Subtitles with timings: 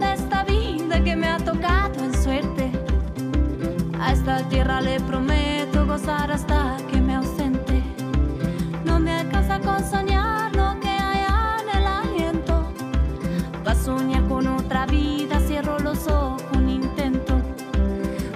[0.00, 2.70] de esta vida que me ha tocado en suerte.
[4.00, 7.82] A esta tierra le prometo gozar hasta que me ausente.
[8.84, 11.24] No me alcanza con soñar lo que hay
[11.60, 12.72] en el aliento.
[13.62, 17.38] Pa' soñar con otra vida, cierro los ojos un intento.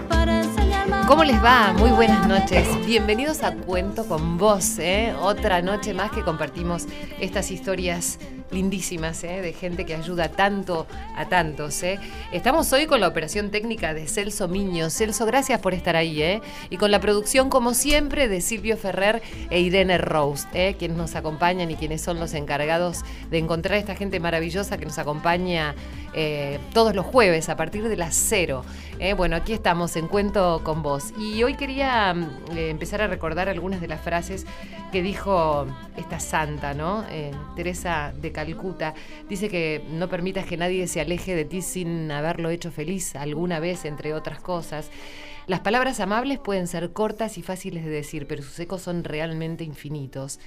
[0.08, 1.72] Para enseñarme ¿Cómo les va?
[1.78, 2.68] Muy buenas noches.
[2.86, 4.78] Bienvenidos a Cuento con Vos.
[4.78, 5.14] ¿eh?
[5.18, 6.86] Otra noche más que compartimos
[7.20, 8.18] estas historias
[8.54, 9.42] lindísimas ¿eh?
[9.42, 10.86] de gente que ayuda tanto
[11.16, 11.82] a tantos.
[11.82, 11.98] ¿eh?
[12.32, 14.88] Estamos hoy con la operación técnica de Celso Miño.
[14.90, 16.22] Celso, gracias por estar ahí.
[16.22, 16.40] ¿eh?
[16.70, 20.76] Y con la producción, como siempre, de Silvio Ferrer e Irene Rose, ¿eh?
[20.78, 24.86] quienes nos acompañan y quienes son los encargados de encontrar a esta gente maravillosa que
[24.86, 25.74] nos acompaña
[26.72, 28.64] todos los jueves a partir de las cero.
[29.16, 31.12] Bueno, aquí estamos en Cuento con Vos.
[31.18, 34.46] Y hoy quería mm, empezar a recordar algunas de las frases
[34.92, 37.04] que dijo esta santa, ¿no?
[37.56, 38.30] Teresa de
[39.28, 43.60] Dice que no permitas que nadie se aleje de ti sin haberlo hecho feliz alguna
[43.60, 44.90] vez, entre otras cosas.
[45.46, 49.64] Las palabras amables pueden ser cortas y fáciles de decir, pero sus ecos son realmente
[49.64, 50.40] infinitos.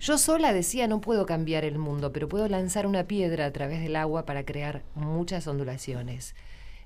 [0.00, 3.82] Yo sola decía no puedo cambiar el mundo, pero puedo lanzar una piedra a través
[3.82, 6.34] del agua para crear muchas ondulaciones.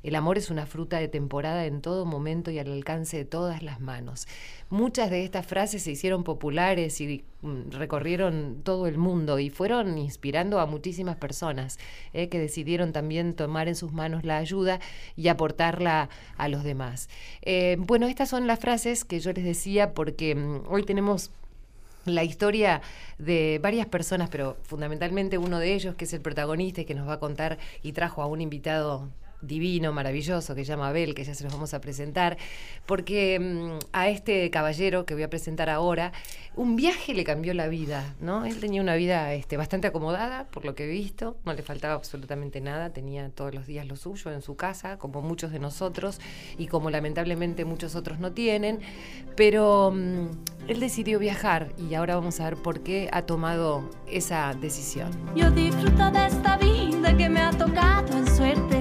[0.05, 3.62] El amor es una fruta de temporada en todo momento y al alcance de todas
[3.62, 4.28] las manos.
[4.69, 9.97] Muchas de estas frases se hicieron populares y mm, recorrieron todo el mundo y fueron
[9.97, 11.78] inspirando a muchísimas personas
[12.12, 14.78] eh, que decidieron también tomar en sus manos la ayuda
[15.16, 17.08] y aportarla a los demás.
[17.41, 21.30] Eh, bueno, estas son las frases que yo les decía porque mm, hoy tenemos
[22.05, 22.82] la historia
[23.16, 27.08] de varias personas, pero fundamentalmente uno de ellos, que es el protagonista y que nos
[27.08, 29.08] va a contar y trajo a un invitado
[29.47, 32.37] divino, maravilloso, que llama Abel, que ya se los vamos a presentar,
[32.87, 36.12] porque mm, a este caballero que voy a presentar ahora,
[36.56, 38.45] un viaje le cambió la vida, ¿no?
[38.45, 41.94] Él tenía una vida este, bastante acomodada, por lo que he visto, no le faltaba
[41.94, 46.21] absolutamente nada, tenía todos los días lo suyo en su casa, como muchos de nosotros,
[46.59, 48.81] y como lamentablemente muchos otros no tienen,
[49.37, 54.54] pero mm, él decidió viajar y ahora vamos a ver por qué ha tomado esa
[54.54, 55.10] decisión.
[55.34, 58.73] Yo disfruto de esta vida que me ha tocado en suerte.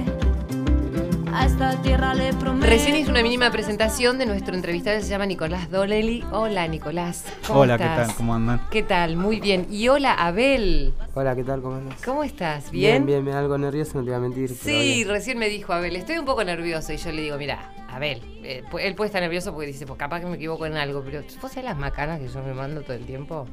[1.34, 2.64] A esta tierra le prometo.
[2.64, 6.24] Recién hice una mínima presentación de nuestro entrevistado, se llama Nicolás Donnelly.
[6.30, 8.14] Hola Nicolás, ¿cómo Hola, ¿qué tal?
[8.14, 8.60] ¿Cómo andan?
[8.70, 9.16] ¿Qué tal?
[9.16, 9.66] Muy bien.
[9.68, 11.60] Y hola Abel, Hola, ¿qué tal?
[11.60, 12.00] ¿Cómo andas?
[12.04, 12.70] ¿cómo estás?
[12.70, 13.06] Bien, ¿Bien?
[13.06, 14.48] bien, me da algo nervioso, no te voy a mentir.
[14.50, 15.08] Sí, bien.
[15.08, 18.62] recién me dijo Abel, estoy un poco nervioso y yo le digo, mira, Abel, eh,
[18.80, 21.50] él puede estar nervioso porque dice, pues capaz que me equivoco en algo, pero vos
[21.50, 23.48] sabés las macanas que yo me mando todo el tiempo.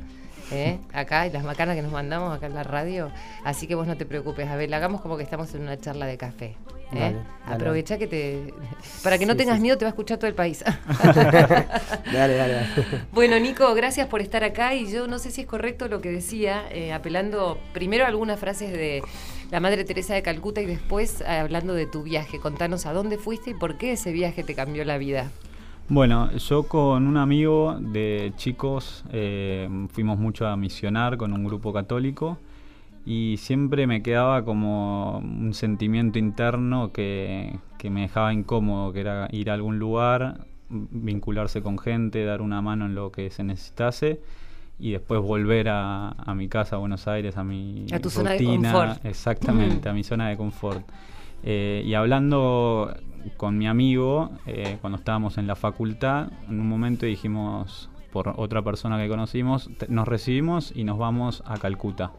[0.51, 0.77] ¿Eh?
[0.93, 3.09] Acá, y las macanas que nos mandamos acá en la radio.
[3.43, 6.17] Así que vos no te preocupes, Abel, hagamos como que estamos en una charla de
[6.17, 6.55] café.
[6.93, 6.99] ¿Eh?
[6.99, 7.55] Dale, dale.
[7.55, 8.53] Aprovecha que te.
[9.03, 9.61] Para que no Sí, tengas sí.
[9.61, 10.63] miedo, te va a escuchar todo el país.
[11.03, 11.65] dale,
[12.13, 12.65] dale, dale.
[13.11, 16.11] Bueno, Nico, gracias por estar acá y yo no sé si es correcto lo que
[16.11, 19.01] decía, eh, apelando primero a algunas frases de
[19.51, 22.39] la Madre Teresa de Calcuta y después eh, hablando de tu viaje.
[22.39, 25.31] Contanos a dónde fuiste y por qué ese viaje te cambió la vida.
[25.89, 31.73] Bueno, yo con un amigo de chicos eh, fuimos mucho a misionar con un grupo
[31.73, 32.37] católico
[33.05, 39.27] y siempre me quedaba como un sentimiento interno que, que me dejaba incómodo, que era
[39.31, 44.21] ir a algún lugar, vincularse con gente, dar una mano en lo que se necesitase
[44.79, 48.31] y después volver a, a mi casa, a Buenos Aires, a mi A tu zona
[48.31, 48.71] de rutina.
[48.71, 49.05] confort.
[49.05, 49.91] Exactamente, Mm.
[49.91, 50.81] a mi zona de confort.
[51.43, 52.93] Eh, y hablando
[53.37, 58.61] con mi amigo, eh, cuando estábamos en la facultad, en un momento dijimos, por otra
[58.63, 62.11] persona que conocimos, nos recibimos y nos vamos a Calcuta.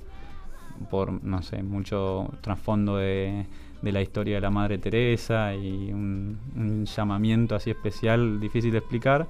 [0.90, 3.46] Por, no sé, mucho trasfondo de,
[3.82, 8.78] de la historia de la Madre Teresa y un, un llamamiento así especial, difícil de
[8.78, 9.26] explicar.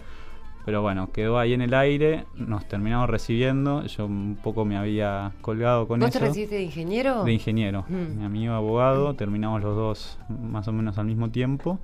[0.64, 3.84] Pero bueno, quedó ahí en el aire, nos terminamos recibiendo.
[3.86, 6.20] Yo un poco me había colgado con ¿Vos eso.
[6.20, 7.24] te recibiste de ingeniero?
[7.24, 7.84] De ingeniero.
[7.88, 8.18] Mm.
[8.18, 11.80] Mi amigo abogado, terminamos los dos más o menos al mismo tiempo.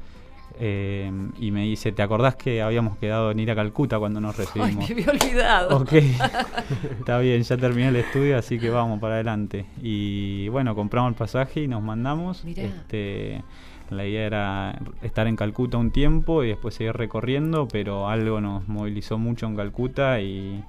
[0.60, 4.38] Eh, y me dice, ¿te acordás que habíamos quedado en ir a Calcuta cuando nos
[4.38, 4.88] Ay, recibimos?
[4.88, 5.76] me había olvidado.
[5.78, 5.92] Ok,
[6.98, 9.66] está bien, ya terminé el estudio, así que vamos para adelante.
[9.82, 12.44] Y bueno, compramos el pasaje y nos mandamos.
[12.44, 12.64] Mirá.
[12.64, 13.42] Este,
[13.90, 18.68] la idea era estar en Calcuta un tiempo y después seguir recorriendo, pero algo nos
[18.68, 20.62] movilizó mucho en Calcuta y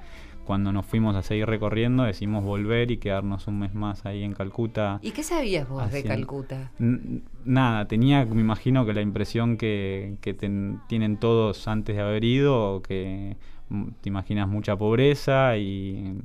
[0.49, 4.33] cuando nos fuimos a seguir recorriendo decidimos volver y quedarnos un mes más ahí en
[4.33, 4.97] Calcuta.
[5.03, 6.71] ¿Y qué sabías vos de Calcuta?
[6.79, 12.01] N- Nada, tenía, me imagino que la impresión que, que ten- tienen todos antes de
[12.01, 13.37] haber ido, que
[13.69, 16.17] mm, te imaginas mucha pobreza y,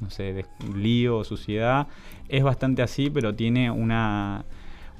[0.00, 1.86] no sé, lío, suciedad.
[2.28, 4.44] Es bastante así, pero tiene una,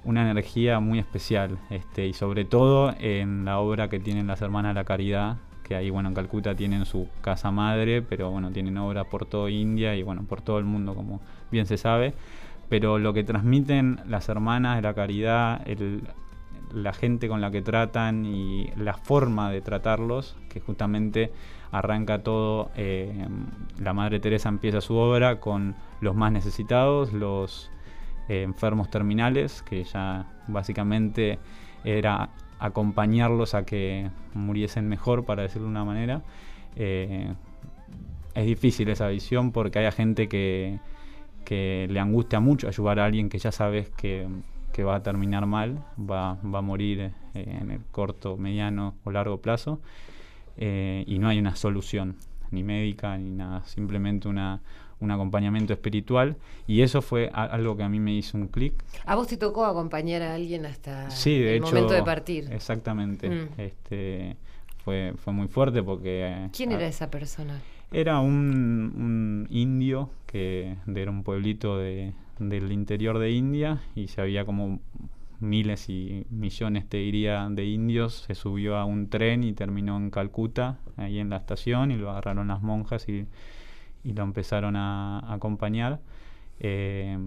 [0.04, 1.58] una energía muy especial.
[1.70, 5.74] Este, y sobre todo en la obra que tienen las Hermanas de la Caridad, que
[5.74, 9.96] ahí, bueno, en Calcuta tienen su casa madre, pero bueno, tienen obras por toda India
[9.96, 11.20] y bueno, por todo el mundo, como
[11.50, 12.14] bien se sabe.
[12.68, 15.66] Pero lo que transmiten las hermanas de la caridad,
[16.72, 21.32] la gente con la que tratan y la forma de tratarlos, que justamente
[21.72, 23.26] arranca todo, eh,
[23.78, 27.70] la Madre Teresa empieza su obra con los más necesitados, los
[28.28, 31.38] eh, enfermos terminales, que ya básicamente
[31.84, 32.30] era
[32.66, 36.22] acompañarlos a que muriesen mejor, para decirlo de una manera.
[36.76, 37.32] Eh,
[38.34, 40.80] es difícil esa visión porque hay gente que,
[41.44, 44.26] que le angustia mucho ayudar a alguien que ya sabes que
[44.74, 49.12] que va a terminar mal, va, va a morir eh, en el corto, mediano o
[49.12, 49.80] largo plazo,
[50.56, 52.16] eh, y no hay una solución,
[52.50, 54.62] ni médica, ni nada, simplemente una,
[55.04, 56.36] un acompañamiento espiritual,
[56.66, 58.74] y eso fue algo que a mí me hizo un clic.
[59.04, 62.48] ¿A vos te tocó acompañar a alguien hasta el momento de partir?
[62.52, 63.48] Exactamente, mm.
[63.58, 64.36] este,
[64.84, 66.48] fue, fue muy fuerte porque...
[66.56, 67.60] ¿Quién era esa persona?
[67.92, 74.20] Era un, un indio que era un pueblito de, del interior de India y se
[74.20, 74.80] había como
[75.40, 78.24] miles y millones, te diría, de indios.
[78.26, 82.10] Se subió a un tren y terminó en Calcuta, ahí en la estación, y lo
[82.10, 83.26] agarraron las monjas y,
[84.12, 86.00] lo empezaron a, acompañar.
[86.60, 87.18] Eh,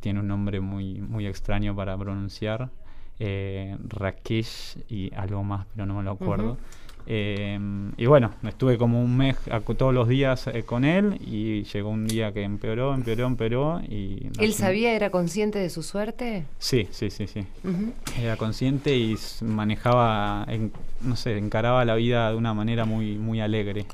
[0.00, 2.70] tiene un nombre muy, muy extraño para pronunciar.
[3.20, 6.56] Eh, Rakesh y algo más, pero no me lo acuerdo.
[7.10, 7.58] Eh,
[7.96, 9.36] y bueno, estuve como un mes
[9.78, 13.80] todos los días eh, con él y llegó un día que empeoró, empeoró, empeoró.
[13.80, 16.44] Y ¿Él sabía, era consciente de su suerte?
[16.58, 17.46] Sí, sí, sí, sí.
[18.20, 20.46] Era consciente y manejaba,
[21.00, 23.86] no sé, encaraba la vida de una manera muy, muy alegre.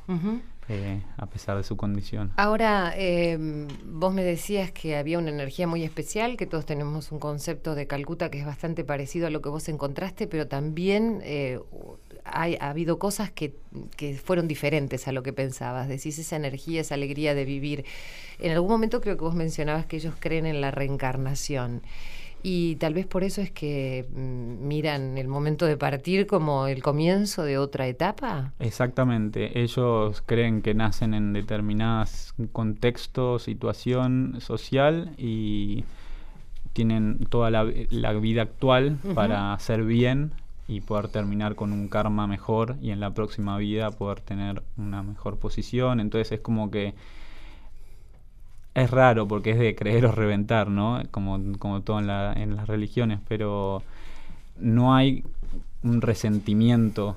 [0.69, 2.33] Eh, a pesar de su condición.
[2.37, 2.95] Ahora,
[3.85, 7.87] vos me decías que había una energía muy especial, que todos tenemos un concepto de
[7.87, 11.23] Calcuta que es bastante parecido a lo que vos encontraste, pero también
[12.25, 13.55] ha habido cosas que,
[14.25, 15.89] fueron diferentes a lo que pensabas.
[15.89, 17.85] Decís esa energía, esa alegría de vivir.
[18.39, 21.83] En algún momento creo que vos mencionabas que ellos creen en la reencarnación.
[22.47, 26.83] Y tal vez por eso es que mm, miran el momento de partir como el
[26.83, 28.53] comienzo de otra etapa.
[28.59, 29.63] Exactamente.
[29.63, 35.85] Ellos creen que nacen en determinados contextos, situación social y
[36.75, 40.33] tienen toda la, vida actual para hacer bien
[40.69, 45.03] y poder terminar con un karma mejor y en la próxima vida poder tener una
[45.03, 45.99] mejor posición.
[45.99, 46.93] Entonces es como que
[48.75, 51.01] es raro porque es de creer o reventar, ¿no?
[51.11, 53.83] Como, como todo en, la, en las religiones, pero
[54.59, 55.25] no hay
[55.83, 57.17] un resentimiento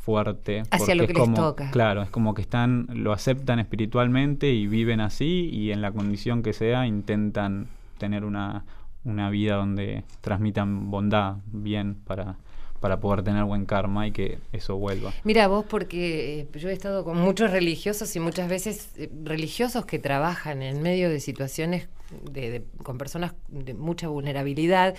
[0.00, 1.70] fuerte hacia lo que les toca.
[1.70, 6.42] Claro, es como que están lo aceptan espiritualmente y viven así y en la condición
[6.42, 7.66] que sea intentan
[7.98, 8.64] tener una,
[9.04, 12.36] una vida donde transmitan bondad, bien para
[12.80, 15.12] para poder tener buen karma y que eso vuelva.
[15.24, 19.86] Mira, vos porque eh, yo he estado con muchos religiosos y muchas veces eh, religiosos
[19.86, 21.88] que trabajan en medio de situaciones
[22.30, 24.94] de, con personas de mucha vulnerabilidad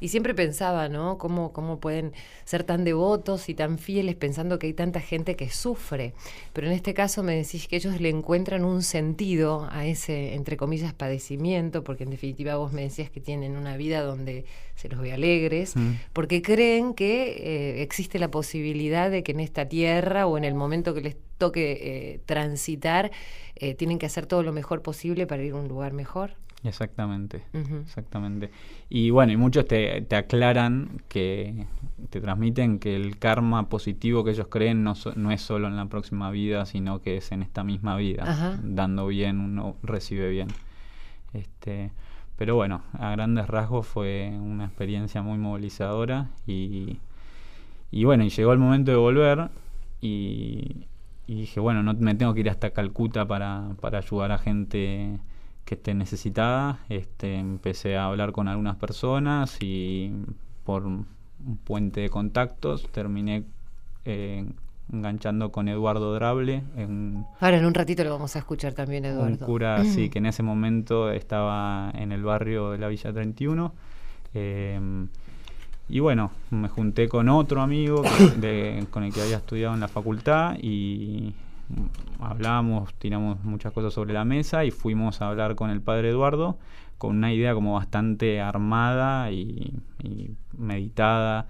[0.00, 1.18] y siempre pensaba, ¿no?
[1.18, 2.12] ¿Cómo, ¿Cómo pueden
[2.44, 6.12] ser tan devotos y tan fieles pensando que hay tanta gente que sufre?
[6.52, 10.56] Pero en este caso me decís que ellos le encuentran un sentido a ese, entre
[10.56, 14.44] comillas, padecimiento, porque en definitiva vos me decías que tienen una vida donde
[14.74, 15.92] se los ve alegres, mm.
[16.12, 20.54] porque creen que eh, existe la posibilidad de que en esta tierra o en el
[20.54, 23.10] momento que les toque eh, transitar,
[23.56, 26.34] eh, tienen que hacer todo lo mejor posible para ir a un lugar mejor.
[26.64, 28.50] Exactamente, exactamente.
[28.88, 31.66] Y bueno, y muchos te, te, aclaran que
[32.10, 35.86] te transmiten que el karma positivo que ellos creen no, no es solo en la
[35.86, 38.58] próxima vida, sino que es en esta misma vida.
[38.62, 40.48] Dando bien, uno recibe bien.
[41.32, 41.92] Este,
[42.36, 46.98] pero bueno, a grandes rasgos fue una experiencia muy movilizadora y,
[47.90, 49.50] y bueno, y llegó el momento de volver
[50.00, 50.86] y,
[51.26, 55.18] y dije, bueno, no me tengo que ir hasta Calcuta para, para ayudar a gente
[55.66, 56.78] que esté necesitada.
[56.88, 60.12] Este, empecé a hablar con algunas personas y
[60.64, 61.06] por un
[61.64, 63.44] puente de contactos terminé
[64.04, 64.46] eh,
[64.90, 66.62] enganchando con Eduardo Drable.
[66.76, 69.32] En, Ahora en un ratito lo vamos a escuchar también, Eduardo.
[69.32, 73.74] Un cura, sí, que en ese momento estaba en el barrio de la Villa 31.
[74.34, 75.06] Eh,
[75.88, 78.02] y bueno, me junté con otro amigo
[78.90, 81.34] con el que había estudiado en la facultad y
[82.20, 86.58] hablamos, tiramos muchas cosas sobre la mesa y fuimos a hablar con el padre Eduardo
[86.98, 89.74] con una idea como bastante armada y,
[90.56, 91.46] meditada.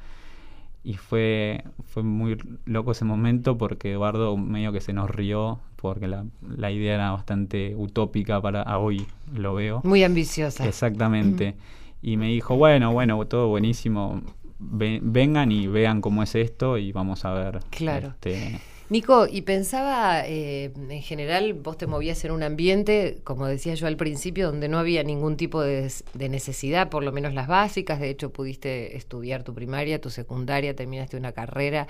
[0.82, 6.08] Y fue, fue muy loco ese momento porque Eduardo medio que se nos rió porque
[6.08, 9.80] la, la idea era bastante utópica para hoy, lo veo.
[9.84, 10.66] Muy ambiciosa.
[10.66, 11.54] Exactamente.
[12.02, 14.22] Y me dijo, bueno, bueno, todo buenísimo,
[14.58, 17.60] ve- vengan y vean cómo es esto y vamos a ver.
[17.70, 18.08] Claro.
[18.08, 23.74] este, Nico, y pensaba, eh, en general, vos te movías en un ambiente, como decía
[23.74, 27.98] yo al principio, donde no había ningún tipo de, necesidad, por lo menos las básicas.
[27.98, 31.88] De hecho, pudiste estudiar tu primaria, tu secundaria, terminaste una carrera,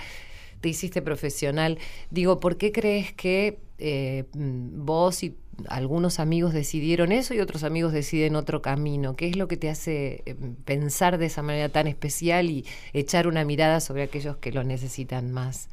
[0.62, 1.79] te hiciste profesional.
[2.11, 5.37] Digo, ¿por qué crees que eh, vos y
[5.69, 9.17] algunos amigos decidieron eso y otros amigos deciden otro camino?
[9.17, 10.35] ¿Qué es lo que te hace eh,
[10.65, 15.31] pensar de esa manera tan especial y echar una mirada sobre aquellos que lo necesitan
[15.31, 15.69] más?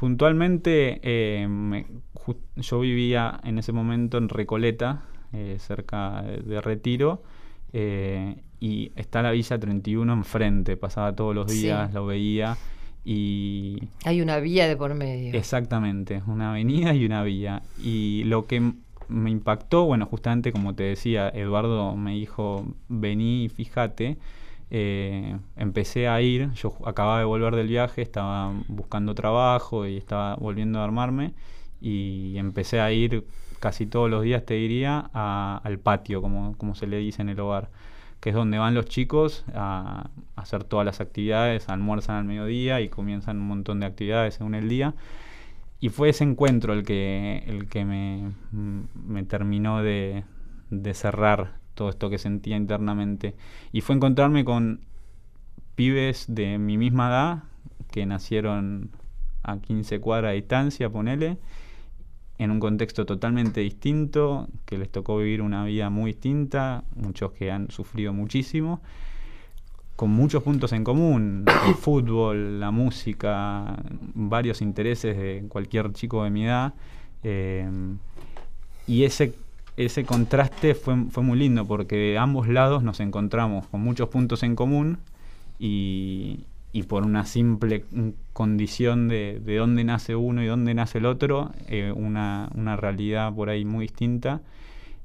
[0.00, 1.84] Puntualmente, eh, me-
[2.56, 5.02] yo vivía en ese momento en Recoleta,
[5.34, 7.22] eh, cerca de, de Retiro,
[7.74, 11.64] eh, y está la Villa 31 enfrente, pasaba todos los Sí.
[11.64, 12.56] días, lo veía,
[13.04, 15.34] y Hay una vía de por medio.
[15.34, 17.60] exactamente, una avenida y una vía.
[17.84, 18.72] Y lo que
[19.08, 24.16] me impactó, bueno, justamente como te decía, Eduardo me dijo, vení y fíjate.
[24.70, 30.36] Eh, empecé a ir, yo acababa de volver del viaje, estaba buscando trabajo y estaba
[30.36, 31.34] volviendo a armarme
[31.80, 33.24] y empecé a ir
[33.58, 37.40] casi todos los días, te diría, al patio, como, como se le dice en el
[37.40, 37.70] hogar,
[38.20, 42.80] que es donde van los chicos a, a hacer todas las actividades, almuerzan al mediodía
[42.80, 44.94] y comienzan un montón de actividades según el día.
[45.80, 50.24] Y fue ese encuentro el que, el que me, me terminó de,
[50.70, 53.34] de cerrar todo esto que sentía internamente.
[53.72, 54.80] Y fue encontrarme con
[55.76, 57.42] pibes de mi misma edad
[57.90, 58.90] que nacieron
[59.42, 61.38] a 15 cuadras de distancia, ponele,
[62.36, 67.50] en un contexto totalmente distinto, que les tocó vivir una vida muy distinta, muchos que
[67.50, 68.82] han sufrido muchísimo,
[69.96, 73.74] con muchos puntos en común, el fútbol, la música,
[74.12, 76.74] varios intereses de cualquier chico de mi edad.
[77.22, 77.66] eh,
[78.86, 79.32] y ese,
[79.84, 84.42] ese contraste fue, fue muy lindo porque de ambos lados nos encontramos con muchos puntos
[84.42, 84.98] en común
[85.58, 86.40] y,
[86.72, 87.84] y por una simple
[88.32, 93.34] condición de, de dónde nace uno y dónde nace el otro, eh, una, una realidad
[93.34, 94.40] por ahí muy distinta.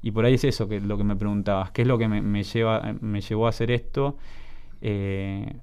[0.02, 2.22] Y por ahí es eso que lo que me preguntabas, ¿qué es lo que me,
[2.22, 4.16] me lleva, me llevó a hacer esto?
[4.80, 5.56] Eh,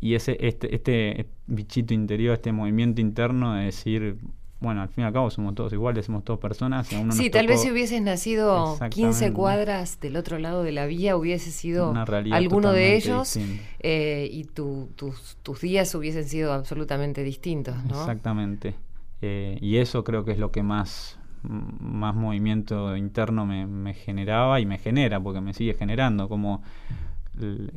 [0.00, 4.16] y ese, este, este bichito interior, este movimiento interno de decir,
[4.60, 6.90] bueno, al fin y al cabo somos todos iguales, somos todos personas.
[6.92, 9.32] uno Sí, tal vez si hubieses nacido 15 Exactamente.
[9.32, 11.94] cuadras del otro lado de la vía, hubiese sido
[12.30, 13.36] alguno de ellos
[13.80, 17.84] eh, y tu- tus, tus días hubiesen sido absolutamente distintos, ¿no?
[17.90, 18.74] Exactamente.
[19.22, 24.60] Eh, y eso creo que es lo que más, más movimiento interno me, me generaba
[24.60, 26.62] y me genera, porque me sigue generando, como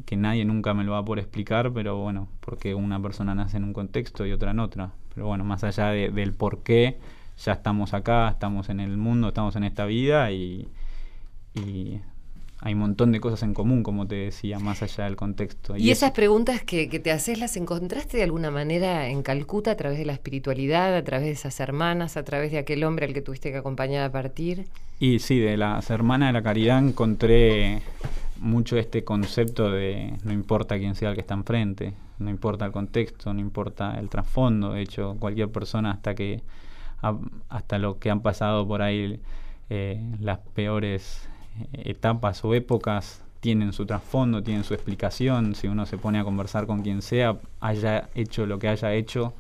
[0.06, 3.58] que nadie nunca me lo va a poder explicar, pero bueno, porque una persona nace
[3.58, 4.92] en un contexto y otra en otra.
[5.20, 6.98] Pero bueno, más allá de- del por qué,
[7.44, 10.70] ya estamos acá, estamos en el mundo, estamos en esta vida y,
[11.56, 12.00] y
[12.62, 15.76] hay un montón de cosas en común, como te decía, más allá del contexto.
[15.76, 19.76] Y esas preguntas que, que te haces, ¿las encontraste de alguna manera en Calcuta a
[19.76, 23.14] través de la espiritualidad, a través de esas hermanas, a través de aquel hombre al
[23.14, 24.68] que tuviste que acompañar a partir?
[25.02, 27.82] Y sí, de las hermanas de la caridad encontré
[28.40, 32.72] mucho este concepto de no importa quién sea el que está enfrente, no importa el
[32.72, 36.42] contexto, no importa el trasfondo, de hecho cualquier persona hasta que
[37.02, 37.18] ha-
[37.50, 39.20] hasta lo que han pasado por ahí
[39.70, 41.30] eh, las peores
[41.74, 46.66] etapas o épocas tienen su trasfondo, tienen su explicación, si uno se pone a conversar
[46.68, 49.34] con quien sea, haya hecho lo que haya hecho,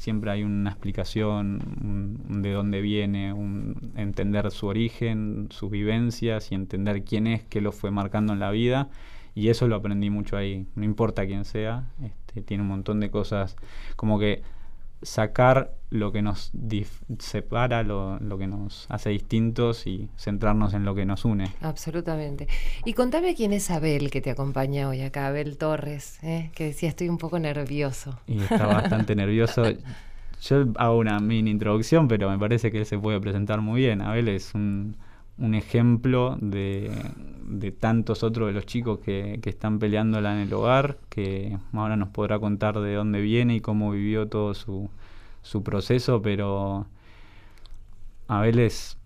[0.00, 7.04] siempre hay una explicación de dónde viene, un, entender su origen, sus vivencias y entender
[7.04, 8.88] quién es, qué lo fue marcando en la vida.
[9.34, 10.66] Y eso lo aprendí mucho ahí.
[10.74, 13.56] No importa quién sea, este, tiene un montón de cosas
[13.94, 14.42] como que
[15.02, 16.52] sacar lo que nos
[17.18, 21.52] separa, lo, lo que nos hace distintos y centrarnos en lo que nos une.
[21.60, 22.48] Absolutamente.
[22.84, 26.50] Y contame quién es Abel que te acompaña hoy acá, Abel Torres, ¿eh?
[26.54, 28.18] que decía estoy un poco nervioso.
[28.26, 29.64] Y está bastante nervioso.
[30.42, 34.00] Yo hago una mini introducción, pero me parece que él se puede presentar muy bien.
[34.00, 34.96] Abel es un,
[35.38, 36.90] un ejemplo de,
[37.46, 41.96] de tantos otros de los chicos que, que están peleándola en el hogar, que ahora
[41.96, 44.90] nos podrá contar de dónde viene y cómo vivió todo su,
[45.42, 46.86] su proceso, pero
[48.28, 48.98] Abel es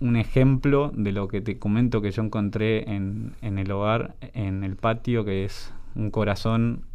[0.00, 4.64] un ejemplo de lo que te comento que yo encontré en, en el hogar, en
[4.64, 6.87] el patio, que es un corazón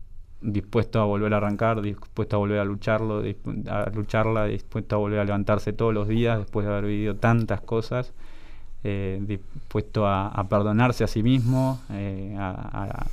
[0.43, 3.23] dispuesto a volver a arrancar, dispuesto a volver a lucharlo,
[3.69, 7.61] a lucharla, dispuesto a volver a levantarse todos los días después de haber vivido tantas
[7.61, 8.13] cosas,
[8.83, 13.07] eh, dispuesto a, perdonarse a sí mismo, eh, a-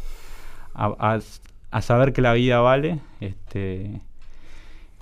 [1.72, 4.00] a saber que la vida vale, este,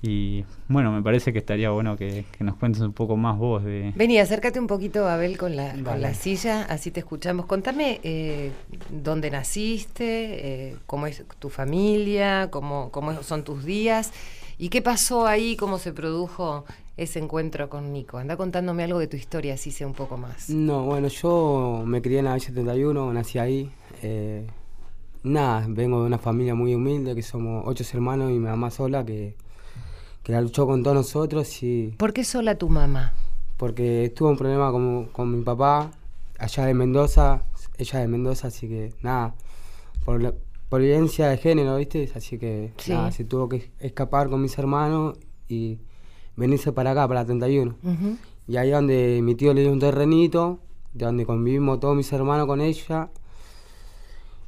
[0.01, 3.63] Y bueno, me parece que estaría bueno que, que nos cuentes un poco más vos
[3.65, 3.91] de...
[3.95, 7.45] Vení, acércate un poquito, Abel, con la, con la silla, así te escuchamos.
[7.45, 8.51] Contame eh,
[8.89, 14.13] dónde naciste, eh, cómo es tu familia, cómo, cómo son tus días
[14.57, 16.63] y qué pasó ahí, cómo se produjo
[16.95, 18.17] ese encuentro con Nico.
[18.17, 20.49] Anda contándome algo de tu historia, así sé un poco más.
[20.49, 23.71] No, bueno, yo me crié en la Villa 71, nací ahí.
[24.01, 24.47] eh,
[25.23, 29.05] nada, vengo de una familia muy humilde, que somos ocho hermanos y mi mamá sola,
[29.05, 29.35] que,
[30.23, 33.13] que la luchó con todos nosotros y ¿Por qué sola tu mamá?
[33.57, 35.91] porque tuvo un problema con, con mi papá,
[36.37, 37.43] allá de Mendoza,
[37.77, 39.35] ella de Mendoza, así que nada,
[40.05, 40.33] por, la-
[40.69, 42.09] por violencia de género, ¿viste?
[42.15, 42.91] Así que Sí.
[42.93, 45.17] nada, se tuvo que escapar con mis hermanos
[45.49, 45.79] y
[46.37, 47.75] venirse para acá, para la 31.
[47.83, 48.17] Ujú.
[48.47, 50.59] Y ahí donde mi tío le dio un terrenito,
[50.93, 53.09] de donde convivimos todos mis hermanos con ella.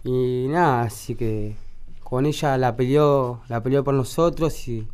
[0.04, 1.56] Y nada, así que
[2.02, 4.88] con ella la peleó, la peleó por nosotros y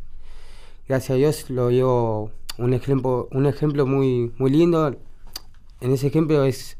[0.88, 4.96] gracias a Dios lo dio un ejemplo, un ejemplo muy, muy lindo.
[5.80, 6.76] En ese ejemplo es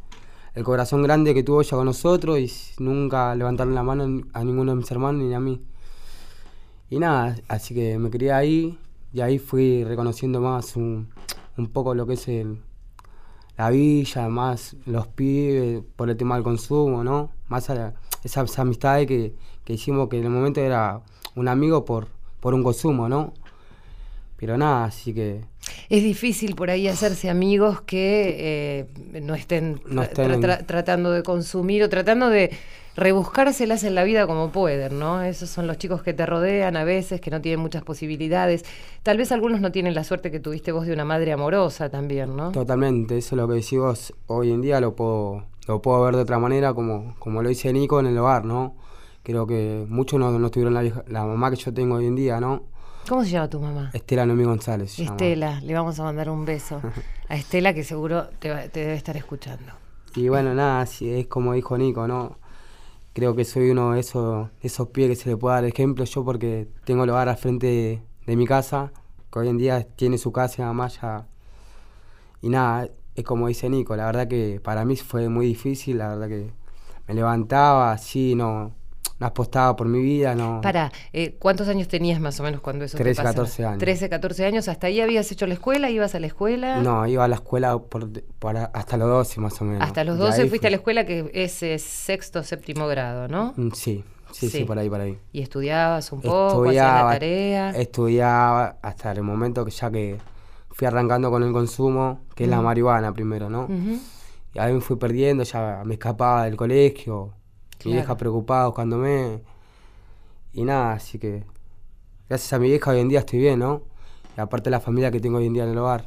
[0.54, 2.50] el corazón grande que tuvo ella con nosotros y
[2.82, 5.62] nunca levantaron la mano a ninguno de mis hermanos ni a mí.
[6.90, 8.78] Y nada, así que me crié ahí
[9.12, 11.08] y ahí fui reconociendo más un,
[11.56, 12.60] un poco lo que es el,
[13.56, 17.30] la villa, más los pibes por el tema del consumo, ¿no?
[17.48, 19.34] Más a la- esas amistades que,
[19.64, 21.02] que hicimos que en el momento era
[21.36, 22.08] un amigo por,
[22.40, 23.32] por un consumo, ¿no?
[24.38, 25.40] Pero nada, así que
[25.90, 28.36] Es difícil por ahí hacerse amigos que
[29.12, 32.50] eh, no estén, No tra- estén en- tra- tratando de consumir o tratando de
[32.94, 35.22] rebuscárselas en la vida como pueden, ¿no?
[35.22, 38.64] Esos son los chicos que te rodean a veces, que no tienen muchas posibilidades.
[39.02, 42.36] Tal vez algunos no tienen la suerte que tuviste vos de una madre amorosa también,
[42.36, 42.50] ¿no?
[42.52, 44.14] Totalmente, eso es lo que decís vos.
[44.26, 47.72] Hoy en día lo puedo, lo puedo ver de otra manera, como, como lo dice
[47.72, 48.74] Nico en el hogar, ¿no?
[49.22, 52.16] Creo que muchos no, no tuvieron la, vieja- la mamá que yo tengo hoy en
[52.16, 52.64] día, ¿no?
[53.08, 53.90] ¿Cómo se llama tu mamá?
[53.94, 54.92] Estela Noemí González.
[54.92, 55.16] se llama.
[55.16, 56.80] Estela, le vamos a mandar un beso
[57.28, 59.72] a Estela que seguro te, va- te debe estar escuchando.
[60.14, 62.36] Y bueno, nada, es como dijo Nico, ¿no?
[63.14, 66.04] Creo que soy uno de esos, de esos pies que se le puede dar ejemplo
[66.04, 68.92] yo porque tengo el hogar al frente de, de mi casa,
[69.32, 71.26] que hoy en día tiene su casa y mamá ya...
[72.40, 76.08] Y nada, es como dice Nico, la verdad que para mí fue muy difícil, la
[76.10, 76.50] verdad que
[77.08, 78.72] me levantaba así, no
[79.26, 80.60] apostaba por mi vida, no...
[80.60, 83.34] Para, eh, ¿cuántos años tenías más o menos cuando eso 13, te pasaba?
[83.34, 83.78] 14 años.
[83.78, 84.68] 13, 14 años.
[84.68, 85.90] ¿Hasta ahí habías hecho la escuela?
[85.90, 86.80] ¿Ibas a la escuela?
[86.80, 88.08] No, iba a la escuela por,
[88.72, 89.82] hasta los 12 más o menos.
[89.82, 93.26] Hasta los Y 12 ahí fuiste fui- a la escuela que es sexto, séptimo grado,
[93.28, 93.54] ¿no?
[93.56, 94.64] Mm, Sí, sí, sí, Sí.
[94.64, 95.18] por ahí, por ahí.
[95.32, 97.70] Y estudiabas un poco, hacías la estudiaba, tarea.
[97.70, 100.18] estudiaba hasta el momento que ya que
[100.70, 103.64] fui arrancando con el consumo, que es la marihuana primero, ¿no?
[103.64, 103.98] Ujú.
[104.54, 107.34] Y ahí me fui perdiendo, ya me escapaba del colegio,
[107.78, 107.96] mi Claro.
[107.96, 109.42] vieja preocupada buscándome.
[110.52, 111.44] Y nada, así que
[112.28, 113.82] gracias a mi vieja hoy en día estoy bien, ¿no?
[114.36, 116.04] Y aparte la familia que tengo hoy en día en el hogar.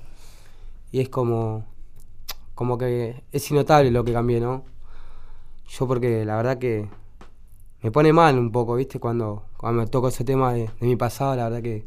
[0.91, 1.65] Y es como,
[2.55, 4.63] como que es innotable lo que cambié, ¿no?
[5.69, 6.89] Yo porque la verdad que
[7.81, 8.99] me pone mal un poco, ¿viste?
[8.99, 11.85] Cuando, cuando me toco ese tema de, de mi pasado, la verdad que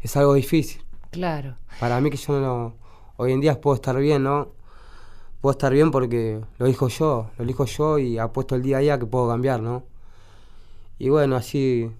[0.00, 0.82] es algo difícil.
[1.10, 1.56] Claro.
[1.78, 2.74] Para mí que yo no lo-
[3.16, 4.48] hoy en día puedo estar bien, ¿no?
[5.40, 8.80] Puedo estar bien porque lo elijo yo, lo elijo yo y apuesto el día a
[8.80, 9.84] día que puedo cambiar, ¿no?
[10.98, 11.90] Y bueno, así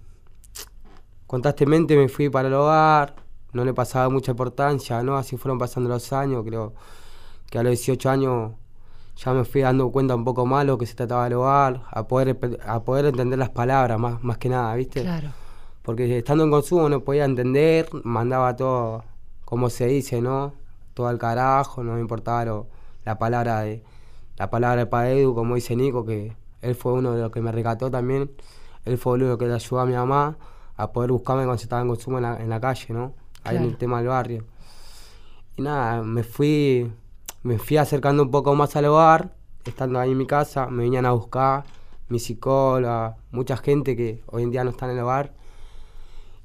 [1.26, 3.14] constantemente me fui para el hogar,
[3.52, 5.16] no le pasaba mucha importancia, ¿no?
[5.16, 6.74] Así fueron pasando los años, creo
[7.50, 8.52] que a los 18 años
[9.16, 12.06] ya me fui dando cuenta un poco más lo que se trataba del hogar, a
[12.06, 15.02] poder, a poder entender las palabras más, más que nada, ¿viste?
[15.02, 15.28] Claro.
[15.82, 19.04] Porque estando en consumo no podía entender, mandaba todo
[19.44, 20.52] como se dice, ¿no?
[20.94, 22.66] Todo al carajo, no me importaba lo-
[23.08, 23.82] la palabra de
[24.36, 27.50] la palabra de Paedu, como dice Nico, que él fue uno de los que me
[27.50, 28.30] rescató también.
[28.84, 30.36] Él fue uno de los que le ayudó a mi mamá
[30.76, 33.14] a poder buscarme cuando estaba en consumo en la, en la calle, ¿no?
[33.44, 34.44] Ahí en el tema del barrio.
[35.56, 36.92] Y nada, me fui,
[37.42, 41.06] me fui acercando un poco más al hogar, estando ahí en mi casa, me venían
[41.06, 41.64] a buscar,
[42.10, 45.32] mi psicóloga, mucha gente que hoy en día no está en el hogar.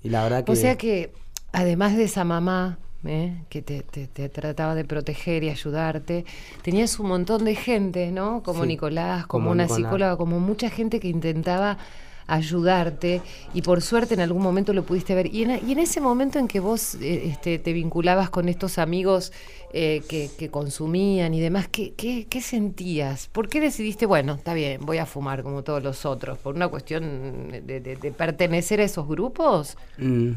[0.01, 0.51] Y la verdad que...
[0.53, 1.13] O sea que,
[1.51, 3.43] además de esa mamá ¿eh?
[3.49, 6.25] que te, te- te trataba de proteger y ayudarte,
[6.61, 8.43] tenías un montón de gente, ¿no?
[8.43, 9.77] Como Sí, Nicolás, como, como una Nicolás.
[9.77, 11.77] psicóloga, como mucha gente que intentaba
[12.25, 13.21] ayudarte
[13.53, 15.27] y por suerte en algún momento lo pudiste ver.
[15.33, 18.77] Y en, y en ese momento en que vos eh, este, te vinculabas con estos
[18.77, 19.33] amigos
[19.73, 23.27] eh, que, que consumían y demás, ¿qué, qué, qué sentías?
[23.27, 26.37] ¿Por qué decidiste, bueno, está bien, voy a fumar como todos los otros?
[26.39, 29.77] ¿Por una cuestión de, de- de pertenecer a esos grupos?
[29.97, 30.31] Mm,